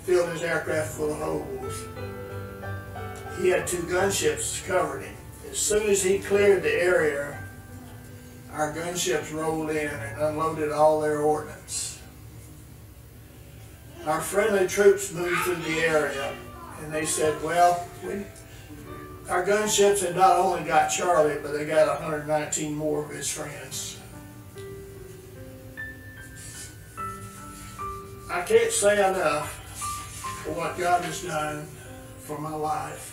filled 0.02 0.28
his 0.30 0.42
aircraft 0.42 0.90
full 0.92 1.12
of 1.12 1.18
holes, 1.18 1.84
he 3.40 3.48
had 3.48 3.66
two 3.66 3.82
gunships 3.82 4.64
covering 4.66 5.06
him. 5.06 5.16
As 5.50 5.58
soon 5.58 5.88
as 5.88 6.02
he 6.02 6.18
cleared 6.18 6.62
the 6.62 6.72
area, 6.72 7.38
our 8.52 8.72
gunships 8.72 9.32
rolled 9.32 9.70
in 9.70 9.88
and 9.88 10.20
unloaded 10.20 10.72
all 10.72 11.00
their 11.00 11.20
ordnance. 11.20 12.00
Our 14.06 14.20
friendly 14.20 14.66
troops 14.66 15.12
moved 15.12 15.42
through 15.42 15.56
the 15.56 15.80
area 15.80 16.34
and 16.82 16.92
they 16.92 17.04
said, 17.04 17.40
well, 17.42 17.86
we, 18.04 18.24
our 19.28 19.44
gunships 19.44 20.04
had 20.04 20.16
not 20.16 20.36
only 20.36 20.64
got 20.64 20.88
Charlie, 20.88 21.38
but 21.42 21.52
they 21.52 21.64
got 21.64 21.86
119 22.00 22.74
more 22.74 23.04
of 23.04 23.10
his 23.10 23.30
friends. 23.30 23.98
I 28.30 28.42
can't 28.42 28.72
say 28.72 28.94
enough 28.94 29.52
for 30.42 30.52
what 30.52 30.78
God 30.78 31.04
has 31.04 31.22
done 31.22 31.66
for 32.20 32.38
my 32.38 32.54
life. 32.54 33.11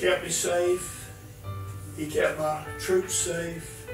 Kept 0.00 0.24
me 0.24 0.28
safe. 0.28 1.10
He 1.96 2.06
kept 2.06 2.38
my 2.38 2.62
troops 2.78 3.14
safe. 3.14 3.88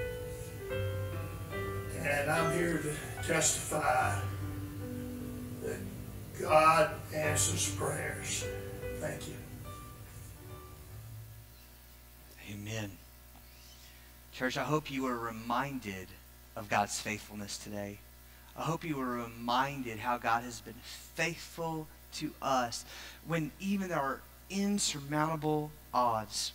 And 2.01 2.29
I'm 2.29 2.53
here 2.59 2.79
to 2.79 3.29
testify 3.29 4.19
that 5.63 5.79
God 6.41 6.91
answers 7.15 7.73
prayers. 7.77 8.45
Thank 8.99 9.29
you. 9.29 9.35
Amen. 12.53 12.91
Church, 14.33 14.57
I 14.57 14.65
hope 14.65 14.91
you 14.91 15.07
are 15.07 15.17
reminded 15.17 16.09
of 16.57 16.69
God's 16.69 16.99
faithfulness 16.99 17.59
today. 17.59 17.99
I 18.57 18.63
hope 18.63 18.83
you 18.83 18.97
were 18.97 19.07
reminded 19.07 20.01
how 20.01 20.19
God 20.19 20.43
has 20.43 20.61
been 20.61 20.75
faithful 20.83 21.87
to 22.15 22.33
us 22.43 22.85
when 23.25 23.53
even 23.61 23.93
our 23.93 24.21
insurmountable 24.51 25.71
odds. 25.93 26.53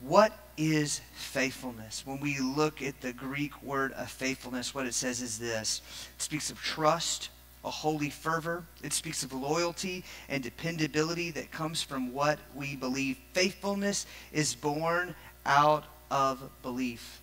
What 0.00 0.32
is 0.56 1.00
faithfulness? 1.14 2.06
When 2.06 2.20
we 2.20 2.38
look 2.38 2.82
at 2.82 3.00
the 3.00 3.12
Greek 3.12 3.62
word 3.62 3.92
of 3.92 4.10
faithfulness, 4.10 4.74
what 4.74 4.86
it 4.86 4.94
says 4.94 5.20
is 5.20 5.38
this 5.38 5.82
it 6.16 6.22
speaks 6.22 6.50
of 6.50 6.58
trust, 6.60 7.28
a 7.64 7.70
holy 7.70 8.10
fervor. 8.10 8.64
It 8.82 8.92
speaks 8.92 9.22
of 9.22 9.32
loyalty 9.32 10.04
and 10.28 10.42
dependability 10.42 11.30
that 11.32 11.50
comes 11.50 11.82
from 11.82 12.12
what 12.12 12.38
we 12.54 12.76
believe. 12.76 13.18
Faithfulness 13.34 14.06
is 14.32 14.54
born 14.54 15.14
out 15.44 15.84
of 16.10 16.50
belief. 16.62 17.20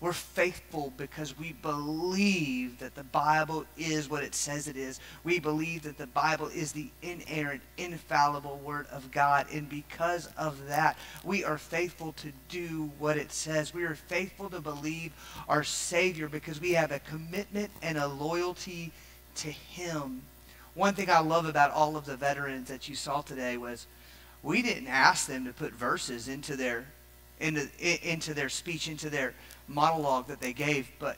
We're 0.00 0.14
faithful 0.14 0.94
because 0.96 1.38
we 1.38 1.52
believe 1.52 2.78
that 2.78 2.94
the 2.94 3.04
Bible 3.04 3.66
is 3.76 4.08
what 4.08 4.22
it 4.22 4.34
says 4.34 4.66
it 4.66 4.76
is. 4.78 4.98
We 5.24 5.38
believe 5.38 5.82
that 5.82 5.98
the 5.98 6.06
Bible 6.06 6.46
is 6.46 6.72
the 6.72 6.88
inerrant, 7.02 7.60
infallible 7.76 8.58
Word 8.64 8.86
of 8.90 9.10
God. 9.10 9.46
And 9.52 9.68
because 9.68 10.30
of 10.38 10.68
that, 10.68 10.96
we 11.22 11.44
are 11.44 11.58
faithful 11.58 12.12
to 12.14 12.32
do 12.48 12.90
what 12.98 13.18
it 13.18 13.30
says. 13.30 13.74
We 13.74 13.84
are 13.84 13.94
faithful 13.94 14.48
to 14.50 14.60
believe 14.60 15.12
our 15.48 15.64
Savior 15.64 16.28
because 16.28 16.62
we 16.62 16.72
have 16.72 16.92
a 16.92 17.00
commitment 17.00 17.70
and 17.82 17.98
a 17.98 18.08
loyalty 18.08 18.92
to 19.36 19.50
Him. 19.50 20.22
One 20.74 20.94
thing 20.94 21.10
I 21.10 21.20
love 21.20 21.44
about 21.44 21.72
all 21.72 21.98
of 21.98 22.06
the 22.06 22.16
veterans 22.16 22.68
that 22.68 22.88
you 22.88 22.94
saw 22.94 23.20
today 23.20 23.58
was 23.58 23.86
we 24.42 24.62
didn't 24.62 24.86
ask 24.86 25.26
them 25.26 25.44
to 25.44 25.52
put 25.52 25.74
verses 25.74 26.26
into 26.26 26.56
their 26.56 26.86
into, 27.40 27.68
into 28.06 28.34
their 28.34 28.48
speech, 28.48 28.86
into 28.88 29.08
their 29.08 29.34
monologue 29.70 30.26
that 30.26 30.40
they 30.40 30.52
gave, 30.52 30.90
but 30.98 31.16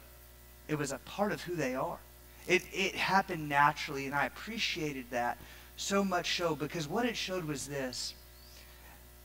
it 0.68 0.78
was 0.78 0.92
a 0.92 0.98
part 0.98 1.32
of 1.32 1.42
who 1.42 1.56
they 1.56 1.74
are. 1.74 1.98
It, 2.46 2.62
it 2.72 2.94
happened 2.94 3.48
naturally, 3.48 4.06
and 4.06 4.14
I 4.14 4.26
appreciated 4.26 5.06
that 5.10 5.38
so 5.76 6.04
much 6.04 6.36
so 6.36 6.54
because 6.54 6.86
what 6.86 7.06
it 7.06 7.16
showed 7.16 7.44
was 7.44 7.66
this. 7.66 8.14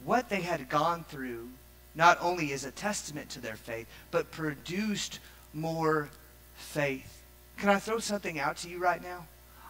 What 0.06 0.30
they 0.30 0.42
had 0.42 0.70
gone 0.70 1.04
through 1.10 1.50
not 1.96 2.18
only 2.22 2.52
is 2.52 2.64
a 2.64 2.72
testament 2.72 3.30
to 3.32 3.42
their 3.42 3.56
faith, 3.56 3.88
but 4.12 4.32
produced 4.32 5.20
more 5.54 6.10
faith. 6.56 7.24
Can 7.58 7.70
I 7.70 7.80
throw 7.80 7.98
something 7.98 8.40
out 8.40 8.58
to 8.58 8.70
you 8.70 8.78
right 8.78 9.02
now? 9.02 9.26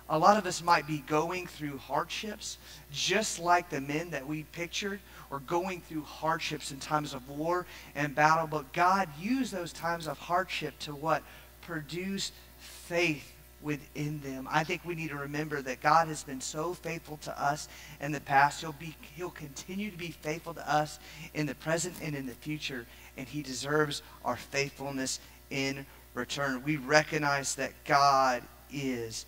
A 0.10 0.18
lot 0.18 0.38
of 0.38 0.46
us 0.46 0.64
might 0.64 0.88
be 0.88 1.00
going 1.00 1.48
through 1.48 1.78
hardships, 1.78 2.58
just 2.92 3.40
like 3.40 3.70
the 3.70 3.82
men 3.82 4.10
that 4.12 4.26
we 4.26 4.44
pictured 4.52 5.00
or 5.30 5.40
going 5.40 5.82
through 5.82 6.04
hardships 6.04 6.72
in 6.72 6.80
times 6.80 7.14
of 7.14 7.30
war 7.30 7.66
and 7.96 8.16
battle. 8.16 8.48
But 8.48 8.72
God 8.72 9.10
used 9.20 9.54
those 9.54 9.74
times 9.74 10.08
of 10.08 10.18
hardship 10.18 10.80
to 10.80 10.96
what? 10.96 11.24
Produce 11.62 12.32
faith 12.60 13.34
within 13.62 14.22
them. 14.22 14.48
I 14.50 14.64
think 14.64 14.86
we 14.86 14.96
need 14.96 15.10
to 15.10 15.18
remember 15.18 15.62
that 15.62 15.82
God 15.82 16.08
has 16.08 16.24
been 16.24 16.42
so 16.42 16.74
faithful 16.74 17.18
to 17.24 17.42
us 17.42 17.68
in 18.00 18.12
the 18.12 18.22
past. 18.22 18.62
He'll 18.62 18.72
be 18.72 18.96
he'll 19.16 19.30
continue 19.30 19.92
to 19.92 19.98
be 19.98 20.12
faithful 20.12 20.54
to 20.54 20.72
us 20.72 21.00
in 21.34 21.46
the 21.46 21.56
present 21.56 21.96
and 22.02 22.16
in 22.16 22.26
the 22.28 22.34
future, 22.34 22.86
and 23.18 23.28
he 23.28 23.42
deserves 23.42 24.04
our 24.24 24.38
faithfulness 24.38 25.20
in 25.50 25.86
return. 26.14 26.64
We 26.64 26.78
recognize 26.78 27.56
that 27.56 27.72
God 27.84 28.44
is 28.72 29.26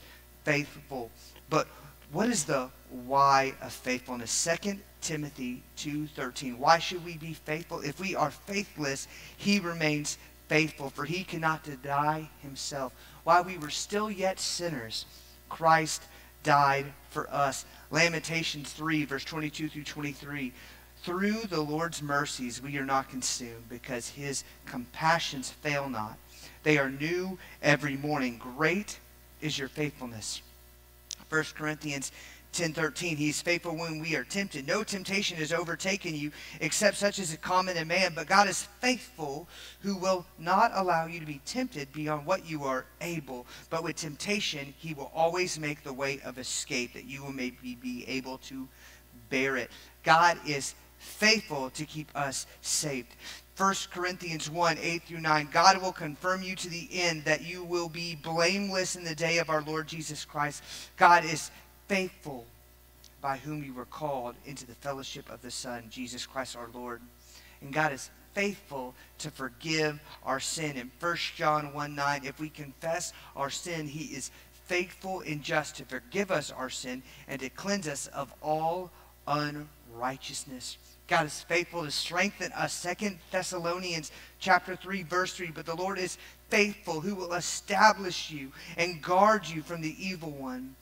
faithful. 0.49 1.11
But 1.51 1.67
what 2.11 2.27
is 2.27 2.45
the 2.45 2.71
why 2.89 3.53
of 3.61 3.71
faithfulness? 3.71 4.31
Second 4.31 4.81
Timothy 4.99 5.61
2:13. 5.77 6.57
Why 6.57 6.79
should 6.79 7.05
we 7.05 7.17
be 7.17 7.35
faithful? 7.35 7.81
If 7.81 7.99
we 7.99 8.15
are 8.15 8.31
faithless, 8.31 9.07
he 9.37 9.59
remains 9.59 10.17
faithful, 10.47 10.89
for 10.89 11.05
he 11.05 11.23
cannot 11.23 11.63
deny 11.63 12.31
himself. 12.41 12.93
While 13.23 13.43
we 13.43 13.59
were 13.59 13.69
still 13.69 14.09
yet 14.09 14.39
sinners, 14.39 15.05
Christ 15.49 16.01
died 16.41 16.93
for 17.11 17.31
us. 17.31 17.65
Lamentations 17.91 18.73
3, 18.73 19.05
verse 19.05 19.23
22 19.25 19.69
through 19.69 19.83
23. 19.83 20.51
Through 21.03 21.41
the 21.43 21.61
Lord's 21.61 22.01
mercies 22.01 22.59
we 22.59 22.75
are 22.77 22.85
not 22.85 23.07
consumed, 23.07 23.69
because 23.69 24.09
his 24.09 24.43
compassions 24.65 25.51
fail 25.51 25.87
not. 25.89 26.17
They 26.63 26.79
are 26.79 26.89
new 26.89 27.37
every 27.61 27.95
morning. 27.95 28.39
Great 28.39 28.99
is 29.41 29.57
your 29.57 29.69
faithfulness. 29.69 30.41
1 31.29 31.43
Corinthians 31.55 32.11
10:13 32.53 33.17
He's 33.17 33.41
faithful 33.41 33.75
when 33.75 33.99
we 33.99 34.15
are 34.15 34.23
tempted. 34.23 34.67
No 34.67 34.83
temptation 34.83 35.37
has 35.37 35.53
overtaken 35.53 36.15
you 36.15 36.31
except 36.59 36.97
such 36.97 37.19
as 37.19 37.31
is 37.31 37.37
common 37.37 37.77
in 37.77 37.87
man, 37.87 38.13
but 38.15 38.27
God 38.27 38.49
is 38.49 38.67
faithful 38.81 39.47
who 39.81 39.95
will 39.95 40.25
not 40.39 40.71
allow 40.73 41.05
you 41.05 41.19
to 41.19 41.25
be 41.25 41.41
tempted 41.45 41.93
beyond 41.93 42.25
what 42.25 42.49
you 42.49 42.63
are 42.63 42.85
able, 43.01 43.45
but 43.69 43.83
with 43.83 43.97
temptation 43.97 44.73
he 44.77 44.93
will 44.93 45.11
always 45.13 45.59
make 45.59 45.83
the 45.83 45.93
way 45.93 46.19
of 46.25 46.37
escape 46.37 46.93
that 46.93 47.05
you 47.05 47.23
will 47.23 47.33
maybe 47.33 47.75
be 47.75 48.03
able 48.07 48.39
to 48.39 48.67
bear 49.29 49.57
it. 49.57 49.69
God 50.03 50.37
is 50.45 50.73
faithful 50.97 51.69
to 51.71 51.85
keep 51.85 52.09
us 52.15 52.45
saved. 52.61 53.15
1 53.59 53.75
Corinthians 53.91 54.49
1 54.49 54.77
8 54.81 55.03
through 55.03 55.19
9. 55.19 55.49
God 55.51 55.81
will 55.81 55.91
confirm 55.91 56.41
you 56.41 56.55
to 56.55 56.69
the 56.69 56.87
end 56.93 57.25
that 57.25 57.43
you 57.43 57.61
will 57.61 57.89
be 57.89 58.15
blameless 58.15 58.95
in 58.95 59.03
the 59.03 59.13
day 59.13 59.37
of 59.39 59.49
our 59.49 59.61
Lord 59.61 59.85
Jesus 59.85 60.23
Christ. 60.23 60.63
God 60.95 61.25
is 61.25 61.51
faithful 61.89 62.45
by 63.21 63.35
whom 63.35 63.61
you 63.61 63.73
were 63.73 63.83
called 63.83 64.35
into 64.45 64.65
the 64.65 64.75
fellowship 64.75 65.29
of 65.29 65.41
the 65.41 65.51
Son, 65.51 65.83
Jesus 65.89 66.25
Christ 66.25 66.55
our 66.55 66.69
Lord. 66.73 67.01
And 67.59 67.73
God 67.73 67.91
is 67.91 68.09
faithful 68.33 68.95
to 69.17 69.29
forgive 69.29 69.99
our 70.23 70.39
sin. 70.39 70.77
In 70.77 70.89
1 71.01 71.17
John 71.35 71.73
1 71.73 71.95
9, 71.95 72.21
if 72.23 72.39
we 72.39 72.47
confess 72.47 73.11
our 73.35 73.49
sin, 73.49 73.89
he 73.89 74.15
is 74.15 74.31
faithful 74.67 75.19
and 75.27 75.43
just 75.43 75.75
to 75.75 75.83
forgive 75.83 76.31
us 76.31 76.49
our 76.49 76.69
sin 76.69 77.03
and 77.27 77.41
to 77.41 77.49
cleanse 77.49 77.89
us 77.89 78.07
of 78.07 78.33
all 78.41 78.89
unrighteousness. 79.27 80.77
God 81.09 81.25
is 81.25 81.41
faithful 81.41 81.83
to 81.83 81.89
strengthen 81.91 82.51
us. 82.51 82.71
Second 82.71 83.17
Thessalonians 83.31 84.11
chapter 84.39 84.75
3, 84.75 85.01
verse 85.03 85.33
3. 85.33 85.49
But 85.49 85.65
the 85.65 85.75
Lord 85.75 85.97
is 85.97 86.19
faithful, 86.49 87.01
who 87.01 87.15
will 87.15 87.33
establish 87.33 88.29
you 88.29 88.51
and 88.77 89.01
guard 89.01 89.47
you 89.47 89.63
from 89.63 89.81
the 89.81 89.95
evil 89.97 90.29
one. 90.29 90.75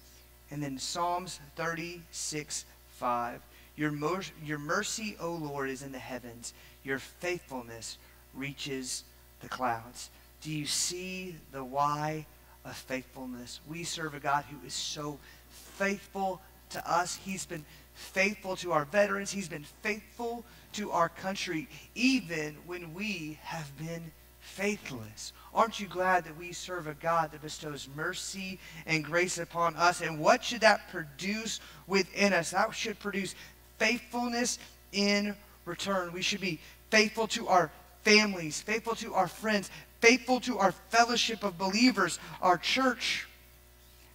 And 0.52 0.62
then 0.62 0.78
Psalms 0.78 1.40
36, 1.56 2.66
5. 2.90 3.42
Your, 3.78 3.92
mer- 3.92 4.22
your 4.44 4.60
mercy, 4.60 5.16
O 5.22 5.32
Lord, 5.32 5.70
is 5.70 5.82
in 5.82 5.94
the 5.94 6.00
heavens. 6.00 6.54
Your 6.84 7.00
faithfulness 7.00 7.98
reaches 8.34 9.06
the 9.40 9.48
clouds. 9.48 10.10
Do 10.42 10.52
you 10.52 10.66
see 10.66 11.36
the 11.54 11.64
why 11.64 12.26
of 12.66 12.76
faithfulness? 12.76 13.62
We 13.70 13.84
serve 13.84 14.14
a 14.14 14.20
God 14.20 14.44
who 14.50 14.66
is 14.68 14.74
so 14.74 15.20
faithful 15.50 16.42
to 16.72 16.92
us. 16.92 17.20
He's 17.24 17.46
been 17.46 17.66
faithful 17.94 18.56
to 18.58 18.72
our 18.72 18.86
veterans. 18.86 19.32
He's 19.32 19.50
been 19.50 19.66
faithful 19.82 20.46
to 20.74 20.92
our 20.92 21.10
country, 21.10 21.68
even 21.96 22.56
when 22.66 22.94
we 22.94 23.40
have 23.42 23.76
been 23.78 24.12
faithless. 24.40 25.34
Aren't 25.54 25.80
you 25.80 25.88
glad 25.88 26.24
that 26.26 26.38
we 26.38 26.52
serve 26.54 26.88
a 26.88 26.94
God 26.94 27.32
that 27.32 27.42
bestows 27.42 27.90
mercy 27.96 28.60
and 28.86 29.04
grace 29.04 29.38
upon 29.38 29.76
us? 29.76 30.02
And 30.02 30.20
what 30.20 30.44
should 30.44 30.62
that 30.62 30.90
produce 30.90 31.60
within 31.88 32.34
us? 32.34 32.52
That 32.52 32.74
should 32.74 33.00
produce 33.00 33.36
faithfulness 33.78 34.60
in 34.92 35.36
return. 35.66 36.14
We 36.14 36.22
should 36.22 36.42
be 36.42 36.60
faithful 36.90 37.28
to 37.30 37.48
our 37.48 37.72
families, 38.04 38.62
faithful 38.62 38.96
to 38.96 39.14
our 39.14 39.28
friends, 39.28 39.70
faithful 40.00 40.40
to 40.42 40.58
our 40.60 40.72
fellowship 40.90 41.44
of 41.44 41.58
believers, 41.58 42.20
our 42.42 42.58
church. 42.58 43.28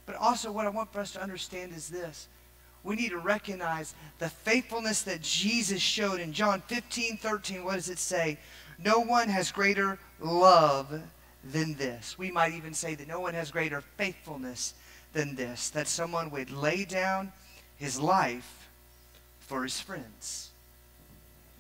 But 0.06 0.16
also, 0.16 0.50
what 0.50 0.66
I 0.66 0.70
want 0.70 0.92
for 0.92 1.00
us 1.00 1.12
to 1.12 1.22
understand 1.22 1.72
is 1.74 1.88
this 1.88 2.28
we 2.84 2.96
need 2.96 3.10
to 3.10 3.18
recognize 3.18 3.94
the 4.18 4.28
faithfulness 4.28 5.02
that 5.02 5.22
Jesus 5.22 5.80
showed 5.80 6.20
in 6.20 6.32
John 6.32 6.60
15 6.62 7.16
13. 7.16 7.64
What 7.64 7.74
does 7.74 7.88
it 7.88 7.98
say? 7.98 8.38
No 8.82 9.00
one 9.00 9.28
has 9.28 9.52
greater 9.52 9.98
love 10.20 11.00
than 11.44 11.74
this. 11.74 12.18
We 12.18 12.30
might 12.30 12.52
even 12.54 12.74
say 12.74 12.94
that 12.94 13.08
no 13.08 13.20
one 13.20 13.34
has 13.34 13.50
greater 13.50 13.82
faithfulness 13.96 14.74
than 15.12 15.34
this, 15.34 15.70
that 15.70 15.86
someone 15.86 16.30
would 16.30 16.50
lay 16.50 16.84
down 16.84 17.32
his 17.76 18.00
life 18.00 18.68
for 19.40 19.62
his 19.62 19.80
friends. 19.80 20.50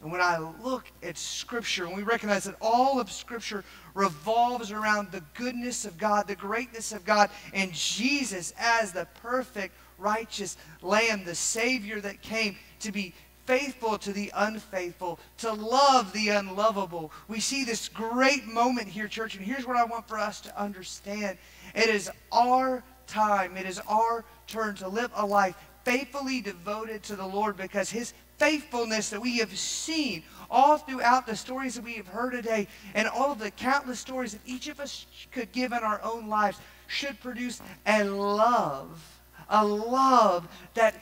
And 0.02 0.10
when 0.10 0.20
I 0.20 0.38
look 0.38 0.86
at 1.04 1.16
Scripture, 1.16 1.84
and 1.84 1.96
we 1.96 2.02
recognize 2.02 2.44
that 2.44 2.56
all 2.60 2.98
of 2.98 3.10
Scripture 3.10 3.62
revolves 3.94 4.72
around 4.72 5.12
the 5.12 5.22
goodness 5.34 5.84
of 5.84 5.96
God, 5.96 6.26
the 6.26 6.34
greatness 6.34 6.92
of 6.92 7.04
God, 7.04 7.30
and 7.54 7.72
Jesus 7.72 8.52
as 8.58 8.92
the 8.92 9.06
perfect 9.22 9.74
righteous 10.02 10.56
Lamb, 10.82 11.24
the 11.24 11.34
Savior 11.34 12.00
that 12.00 12.22
came 12.22 12.56
to 12.80 12.92
be 12.92 13.14
faithful 13.46 13.98
to 13.98 14.12
the 14.12 14.30
unfaithful, 14.34 15.18
to 15.38 15.52
love 15.52 16.12
the 16.12 16.28
unlovable. 16.28 17.12
We 17.28 17.40
see 17.40 17.64
this 17.64 17.88
great 17.88 18.46
moment 18.46 18.88
here, 18.88 19.08
church, 19.08 19.36
and 19.36 19.44
here's 19.44 19.66
what 19.66 19.76
I 19.76 19.84
want 19.84 20.08
for 20.08 20.18
us 20.18 20.40
to 20.42 20.60
understand. 20.60 21.38
It 21.74 21.88
is 21.88 22.10
our 22.30 22.84
time, 23.06 23.56
it 23.56 23.66
is 23.66 23.80
our 23.88 24.24
turn 24.46 24.74
to 24.76 24.88
live 24.88 25.10
a 25.14 25.26
life 25.26 25.56
faithfully 25.84 26.40
devoted 26.40 27.02
to 27.02 27.16
the 27.16 27.26
Lord 27.26 27.56
because 27.56 27.90
his 27.90 28.14
faithfulness 28.38 29.10
that 29.10 29.20
we 29.20 29.38
have 29.38 29.56
seen 29.56 30.22
all 30.50 30.76
throughout 30.76 31.26
the 31.26 31.36
stories 31.36 31.74
that 31.74 31.84
we 31.84 31.94
have 31.94 32.06
heard 32.06 32.32
today 32.32 32.68
and 32.94 33.08
all 33.08 33.32
of 33.32 33.38
the 33.38 33.50
countless 33.50 34.00
stories 34.00 34.32
that 34.32 34.40
each 34.46 34.68
of 34.68 34.80
us 34.80 35.06
could 35.30 35.50
give 35.52 35.72
in 35.72 35.78
our 35.78 36.00
own 36.02 36.28
lives 36.28 36.58
should 36.86 37.18
produce 37.20 37.60
a 37.86 38.04
love 38.04 39.11
a 39.52 39.64
love 39.64 40.48
that 40.74 40.96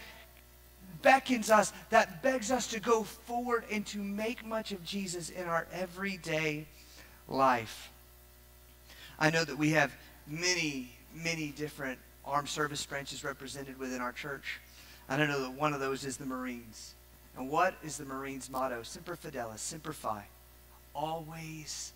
beckons 1.01 1.51
us, 1.51 1.73
that 1.89 2.23
begs 2.23 2.51
us 2.51 2.67
to 2.67 2.81
go 2.81 3.05
forward 3.05 3.65
and 3.71 3.87
to 3.87 3.99
make 3.99 4.45
much 4.45 4.73
of 4.73 4.85
Jesus 4.85 5.31
in 5.31 5.47
our 5.47 5.67
everyday 5.73 6.67
life. 7.29 7.91
I 9.19 9.31
know 9.31 9.45
that 9.45 9.57
we 9.57 9.71
have 9.71 9.95
many, 10.27 10.91
many 11.15 11.51
different 11.57 11.99
armed 12.25 12.49
service 12.49 12.85
branches 12.85 13.25
represented 13.25 13.79
within 13.79 14.01
our 14.01 14.13
church. 14.13 14.61
And 15.09 15.23
I 15.23 15.27
know 15.27 15.43
that 15.43 15.53
one 15.53 15.73
of 15.73 15.81
those 15.81 16.05
is 16.05 16.17
the 16.17 16.27
Marines. 16.27 16.95
And 17.37 17.49
what 17.49 17.75
is 17.83 17.97
the 17.97 18.05
Marines' 18.05 18.51
motto? 18.51 18.83
Semper 18.83 19.17
Fidelis, 19.17 19.59
Semper 19.59 19.93
Fi. 19.93 20.27
Always 20.95 21.93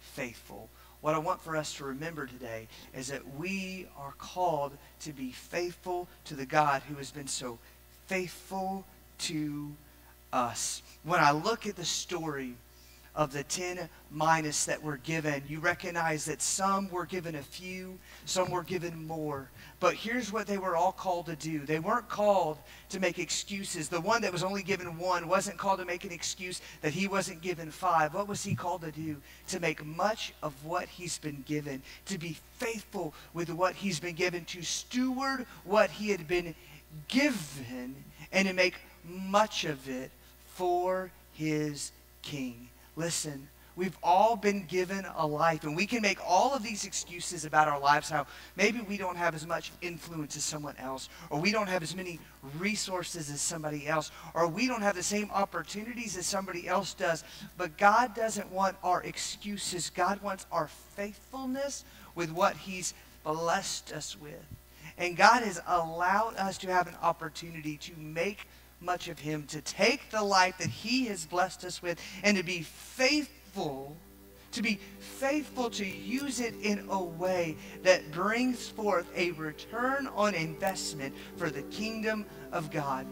faithful. 0.00 0.68
What 1.04 1.14
I 1.14 1.18
want 1.18 1.42
for 1.42 1.54
us 1.54 1.74
to 1.74 1.84
remember 1.84 2.24
today 2.24 2.66
is 2.94 3.08
that 3.08 3.36
we 3.36 3.86
are 3.98 4.14
called 4.16 4.72
to 5.00 5.12
be 5.12 5.32
faithful 5.32 6.08
to 6.24 6.34
the 6.34 6.46
God 6.46 6.80
who 6.88 6.94
has 6.94 7.10
been 7.10 7.26
so 7.26 7.58
faithful 8.06 8.86
to 9.18 9.76
us. 10.32 10.80
When 11.02 11.20
I 11.20 11.32
look 11.32 11.66
at 11.66 11.76
the 11.76 11.84
story 11.84 12.54
of 13.14 13.32
the 13.32 13.44
10 13.44 13.88
minas 14.10 14.66
that 14.66 14.82
were 14.82 14.96
given, 14.98 15.42
you 15.48 15.60
recognize 15.60 16.24
that 16.24 16.42
some 16.42 16.90
were 16.90 17.06
given 17.06 17.36
a 17.36 17.42
few, 17.42 17.96
some 18.24 18.50
were 18.50 18.64
given 18.64 19.06
more. 19.06 19.48
But 19.78 19.94
here's 19.94 20.32
what 20.32 20.46
they 20.46 20.58
were 20.58 20.76
all 20.76 20.90
called 20.90 21.26
to 21.26 21.36
do. 21.36 21.60
They 21.60 21.78
weren't 21.78 22.08
called 22.08 22.58
to 22.88 22.98
make 22.98 23.18
excuses. 23.18 23.88
The 23.88 24.00
one 24.00 24.22
that 24.22 24.32
was 24.32 24.42
only 24.42 24.62
given 24.62 24.98
one 24.98 25.28
wasn't 25.28 25.58
called 25.58 25.78
to 25.78 25.84
make 25.84 26.04
an 26.04 26.10
excuse 26.10 26.60
that 26.80 26.92
he 26.92 27.06
wasn't 27.06 27.40
given 27.40 27.70
five. 27.70 28.14
What 28.14 28.26
was 28.26 28.42
he 28.42 28.54
called 28.54 28.82
to 28.82 28.90
do? 28.90 29.16
To 29.48 29.60
make 29.60 29.84
much 29.84 30.32
of 30.42 30.52
what 30.64 30.88
he's 30.88 31.18
been 31.18 31.44
given, 31.46 31.82
to 32.06 32.18
be 32.18 32.36
faithful 32.58 33.14
with 33.32 33.50
what 33.50 33.74
he's 33.74 34.00
been 34.00 34.14
given, 34.14 34.44
to 34.46 34.62
steward 34.62 35.46
what 35.64 35.90
he 35.90 36.10
had 36.10 36.26
been 36.26 36.54
given, 37.06 37.94
and 38.32 38.48
to 38.48 38.54
make 38.54 38.74
much 39.04 39.64
of 39.64 39.88
it 39.88 40.10
for 40.54 41.10
his 41.32 41.92
king. 42.22 42.68
Listen, 42.96 43.48
We've 43.76 43.98
all 44.04 44.36
been 44.36 44.66
given 44.66 45.04
a 45.16 45.26
life, 45.26 45.64
and 45.64 45.74
we 45.74 45.86
can 45.86 46.00
make 46.00 46.18
all 46.24 46.54
of 46.54 46.62
these 46.62 46.84
excuses 46.84 47.44
about 47.44 47.66
our 47.66 47.80
lives 47.80 48.08
how 48.08 48.26
maybe 48.54 48.80
we 48.80 48.96
don't 48.96 49.16
have 49.16 49.34
as 49.34 49.44
much 49.44 49.72
influence 49.82 50.36
as 50.36 50.44
someone 50.44 50.76
else, 50.78 51.08
or 51.28 51.40
we 51.40 51.50
don't 51.50 51.68
have 51.68 51.82
as 51.82 51.96
many 51.96 52.20
resources 52.56 53.30
as 53.30 53.40
somebody 53.40 53.88
else, 53.88 54.12
or 54.32 54.46
we 54.46 54.68
don't 54.68 54.82
have 54.82 54.94
the 54.94 55.02
same 55.02 55.28
opportunities 55.32 56.16
as 56.16 56.24
somebody 56.24 56.68
else 56.68 56.94
does. 56.94 57.24
But 57.56 57.76
God 57.76 58.14
doesn't 58.14 58.52
want 58.52 58.76
our 58.84 59.02
excuses, 59.02 59.90
God 59.90 60.22
wants 60.22 60.46
our 60.52 60.68
faithfulness 60.68 61.84
with 62.14 62.30
what 62.30 62.56
He's 62.56 62.94
blessed 63.24 63.92
us 63.92 64.16
with. 64.20 64.44
And 64.98 65.16
God 65.16 65.42
has 65.42 65.60
allowed 65.66 66.36
us 66.36 66.58
to 66.58 66.70
have 66.70 66.86
an 66.86 66.94
opportunity 67.02 67.76
to 67.78 67.92
make 67.98 68.46
much 68.84 69.08
of 69.08 69.18
Him, 69.18 69.44
to 69.48 69.60
take 69.60 70.10
the 70.10 70.22
life 70.22 70.58
that 70.58 70.68
He 70.68 71.06
has 71.06 71.26
blessed 71.26 71.64
us 71.64 71.82
with, 71.82 72.00
and 72.22 72.36
to 72.36 72.42
be 72.42 72.62
faithful 72.62 73.96
to 74.54 74.62
be 74.62 74.78
faithful 75.00 75.68
to 75.68 75.84
use 75.84 76.40
it 76.40 76.54
in 76.62 76.86
a 76.88 77.02
way 77.02 77.56
that 77.82 78.12
brings 78.12 78.68
forth 78.68 79.06
a 79.16 79.32
return 79.32 80.06
on 80.14 80.32
investment 80.34 81.12
for 81.36 81.50
the 81.50 81.62
kingdom 81.62 82.24
of 82.52 82.70
God. 82.70 83.04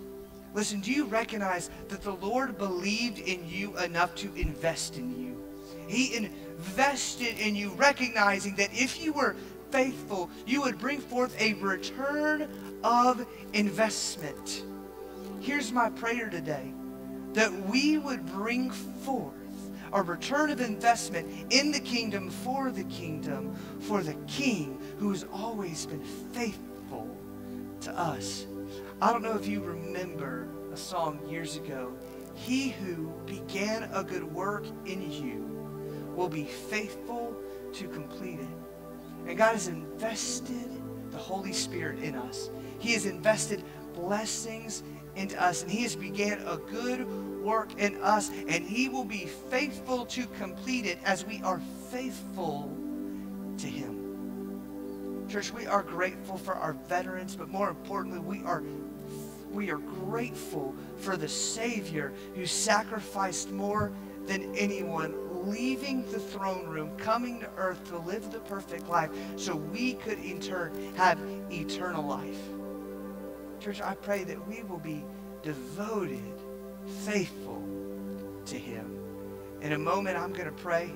Listen, 0.55 0.81
do 0.81 0.93
you 0.93 1.05
recognize 1.07 1.71
that 1.89 2.03
the 2.03 2.13
Lord 2.13 2.59
believed 2.59 3.19
in 3.19 3.49
you 3.49 3.77
enough 3.79 4.15
to 4.17 4.33
invest 4.35 4.97
in 4.97 5.19
you? 5.19 5.43
He 5.89 6.15
invested 6.15 7.39
in 7.39 7.57
you, 7.57 7.71
recognizing 7.71 8.55
that 8.57 8.71
if 8.73 9.03
you 9.03 9.13
were 9.13 9.35
faithful, 9.71 10.31
you 10.47 10.63
would 10.63 10.79
bring 10.79 11.01
forth 11.01 11.35
a 11.41 11.55
return 11.55 12.49
of 12.85 13.27
investment. 13.53 14.63
Here's 15.43 15.73
my 15.73 15.91
prayer 15.91 16.31
today 16.31 16.73
that 17.33 17.53
we 17.69 17.99
would 17.99 18.25
bring 18.27 18.71
forth 18.71 19.35
a 19.93 20.01
return 20.01 20.51
of 20.51 20.61
investment 20.61 21.53
in 21.53 21.73
the 21.73 21.81
kingdom 21.81 22.31
for 22.31 22.71
the 22.71 22.85
kingdom, 22.85 23.53
for 23.81 24.05
the 24.05 24.15
king 24.29 24.81
who 24.99 25.11
has 25.11 25.27
always 25.33 25.85
been 25.85 26.05
faithful 26.33 27.09
to 27.81 27.91
us. 27.99 28.47
I 29.01 29.13
don't 29.13 29.23
know 29.23 29.37
if 29.37 29.49
you 29.49 29.61
remember 29.63 30.47
a 30.73 30.77
song 30.77 31.19
years 31.29 31.57
ago. 31.57 31.93
He 32.35 32.69
who 32.69 33.13
began 33.27 33.91
a 33.93 34.05
good 34.05 34.23
work 34.23 34.65
in 34.87 35.11
you 35.11 35.41
will 36.15 36.29
be 36.29 36.45
faithful 36.45 37.35
to 37.73 37.89
complete 37.89 38.39
it. 38.39 39.27
And 39.27 39.37
God 39.37 39.55
has 39.55 39.67
invested 39.67 40.71
the 41.11 41.19
Holy 41.19 41.53
Spirit 41.53 41.99
in 41.99 42.15
us. 42.15 42.49
He 42.79 42.93
has 42.93 43.07
invested 43.07 43.65
blessings 43.93 44.85
into 45.17 45.41
us, 45.43 45.63
and 45.63 45.71
He 45.71 45.83
has 45.83 45.97
began 45.97 46.41
a 46.47 46.57
good 46.57 47.07
work 47.43 47.79
in 47.79 48.01
us, 48.03 48.31
and 48.49 48.65
He 48.65 48.89
will 48.89 49.05
be 49.05 49.27
faithful 49.51 50.07
to 50.07 50.27
complete 50.39 50.87
it 50.87 50.99
as 51.05 51.25
we 51.25 51.41
are 51.43 51.61
faithful 51.91 52.77
to 53.59 53.67
Him. 53.67 55.27
Church, 55.29 55.53
we 55.53 55.67
are 55.67 55.83
grateful 55.83 56.37
for 56.37 56.55
our 56.55 56.75
veterans, 56.89 57.37
but 57.37 57.49
more 57.49 57.71
importantly, 57.71 58.19
we 58.19 58.45
are 58.45 58.63
we 59.51 59.71
are 59.71 59.79
grateful 59.79 60.75
for 60.97 61.17
the 61.17 61.29
Savior 61.29 62.13
who 62.35 62.47
sacrificed 62.47 63.51
more 63.51 63.93
than 64.27 64.55
anyone, 64.57 65.15
leaving 65.51 66.11
the 66.11 66.19
throne 66.19 66.67
room, 66.67 66.97
coming 66.97 67.41
to 67.41 67.49
earth 67.57 67.85
to 67.89 67.99
live 67.99 68.31
the 68.33 68.41
perfect 68.41 68.89
life 68.89 69.11
so 69.37 69.57
we 69.57 69.95
could 69.95 70.19
in 70.21 70.41
turn 70.41 70.95
have 70.97 71.19
eternal 71.51 72.05
life. 72.05 72.39
Church, 73.63 73.81
I 73.81 73.95
pray 73.95 74.25
that 74.25 74.49
we 74.49 74.65
will 74.65 74.79
be 74.79 75.05
devoted 75.43 76.35
faithful 77.05 77.63
to 78.47 78.59
Him. 78.59 78.99
In 79.61 79.73
a 79.73 79.79
moment, 79.79 80.19
I'm 80.19 80.33
going 80.33 80.47
to 80.47 80.53
pray. 80.53 80.93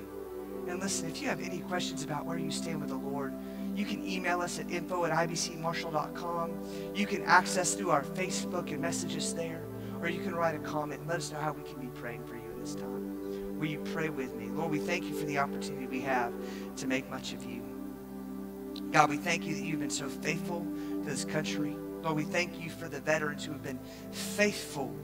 And 0.67 0.81
listen, 0.81 1.09
if 1.09 1.21
you 1.21 1.29
have 1.29 1.39
any 1.39 1.59
questions 1.59 2.03
about 2.03 2.25
where 2.25 2.37
you 2.37 2.51
stand 2.51 2.81
with 2.81 2.89
the 2.89 2.97
Lord, 2.97 3.33
you 3.73 3.85
can 3.85 4.05
email 4.05 4.41
us 4.41 4.59
at 4.59 4.69
info 4.69 5.05
at 5.05 5.11
ibcmarshall.com. 5.11 6.51
You 6.93 7.05
can 7.05 7.23
access 7.23 7.73
through 7.73 7.91
our 7.91 8.03
Facebook 8.03 8.69
and 8.71 8.81
message 8.81 9.15
us 9.15 9.31
there. 9.31 9.63
Or 10.01 10.09
you 10.09 10.19
can 10.19 10.35
write 10.35 10.55
a 10.55 10.59
comment 10.59 10.99
and 10.99 11.09
let 11.09 11.19
us 11.19 11.31
know 11.31 11.39
how 11.39 11.53
we 11.53 11.63
can 11.63 11.79
be 11.79 11.87
praying 11.87 12.25
for 12.25 12.35
you 12.35 12.51
in 12.53 12.59
this 12.59 12.75
time. 12.75 13.57
Will 13.57 13.67
you 13.67 13.79
pray 13.93 14.09
with 14.09 14.35
me? 14.35 14.49
Lord, 14.49 14.71
we 14.71 14.79
thank 14.79 15.05
you 15.05 15.13
for 15.13 15.25
the 15.25 15.37
opportunity 15.37 15.87
we 15.87 16.01
have 16.01 16.33
to 16.75 16.85
make 16.85 17.09
much 17.09 17.31
of 17.31 17.45
you. 17.45 17.61
God, 18.91 19.09
we 19.09 19.17
thank 19.17 19.45
you 19.45 19.55
that 19.55 19.63
you've 19.63 19.79
been 19.79 19.89
so 19.89 20.09
faithful 20.09 20.67
to 20.91 21.03
this 21.05 21.23
country. 21.23 21.77
Lord, 22.03 22.15
we 22.15 22.23
thank 22.23 22.59
you 22.59 22.69
for 22.69 22.87
the 22.87 22.99
veterans 22.99 23.43
who 23.43 23.51
have 23.51 23.63
been 23.63 23.79
faithful 24.11 24.95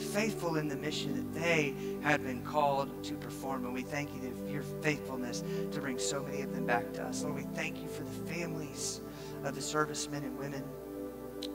faithful 0.00 0.56
in 0.56 0.68
the 0.68 0.76
mission 0.76 1.14
that 1.14 1.40
they 1.40 1.74
have 2.00 2.22
been 2.24 2.42
called 2.42 3.04
to 3.04 3.14
perform. 3.14 3.64
And 3.64 3.74
we 3.74 3.82
thank 3.82 4.10
you 4.14 4.34
for 4.34 4.48
your 4.50 4.62
faithfulness 4.82 5.44
to 5.72 5.80
bring 5.80 5.98
so 5.98 6.22
many 6.22 6.42
of 6.42 6.52
them 6.54 6.66
back 6.66 6.92
to 6.94 7.02
us. 7.02 7.22
Lord, 7.22 7.36
we 7.36 7.42
thank 7.54 7.80
you 7.82 7.88
for 7.88 8.02
the 8.02 8.32
families 8.32 9.00
of 9.44 9.54
the 9.54 9.60
servicemen 9.60 10.24
and 10.24 10.38
women 10.38 10.64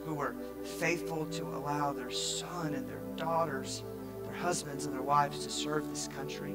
who 0.04 0.14
were 0.14 0.34
faithful 0.78 1.26
to 1.26 1.44
allow 1.44 1.92
their 1.92 2.10
son 2.10 2.74
and 2.74 2.88
their 2.88 3.02
daughters, 3.16 3.82
their 4.22 4.34
husbands 4.34 4.86
and 4.86 4.94
their 4.94 5.02
wives 5.02 5.44
to 5.44 5.50
serve 5.50 5.88
this 5.88 6.08
country. 6.08 6.54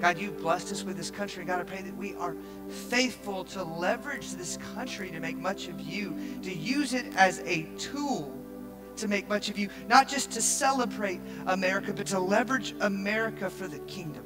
God, 0.00 0.18
you 0.18 0.30
blessed 0.30 0.72
us 0.72 0.84
with 0.84 0.96
this 0.96 1.10
country. 1.10 1.44
God, 1.44 1.60
I 1.60 1.64
pray 1.64 1.82
that 1.82 1.96
we 1.96 2.14
are 2.14 2.36
faithful 2.68 3.44
to 3.46 3.64
leverage 3.64 4.32
this 4.32 4.56
country 4.74 5.10
to 5.10 5.20
make 5.20 5.36
much 5.36 5.68
of 5.68 5.80
you, 5.80 6.16
to 6.42 6.54
use 6.54 6.94
it 6.94 7.06
as 7.16 7.40
a 7.40 7.64
tool 7.78 8.34
to 8.96 9.08
make 9.08 9.28
much 9.28 9.48
of 9.48 9.58
you, 9.58 9.68
not 9.88 10.08
just 10.08 10.32
to 10.32 10.42
celebrate 10.42 11.20
America, 11.46 11.92
but 11.92 12.06
to 12.08 12.18
leverage 12.18 12.74
America 12.80 13.48
for 13.48 13.68
the 13.68 13.78
kingdom. 13.80 14.24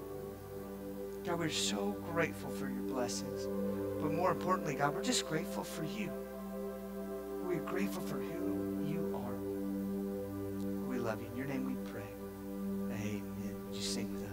God, 1.25 1.39
we're 1.39 1.51
so 1.51 1.97
grateful 2.13 2.51
for 2.51 2.69
your 2.69 2.83
blessings. 2.83 3.47
But 4.01 4.13
more 4.13 4.31
importantly, 4.31 4.75
God, 4.75 4.95
we're 4.95 5.03
just 5.03 5.27
grateful 5.29 5.63
for 5.63 5.85
you. 5.85 6.11
We're 7.45 7.61
grateful 7.61 8.03
for 8.03 8.17
who 8.17 8.85
you 8.85 9.13
are. 9.15 10.89
We 10.89 10.99
love 10.99 11.21
you. 11.21 11.29
In 11.29 11.37
your 11.37 11.47
name 11.47 11.67
we 11.67 11.75
pray. 11.91 12.03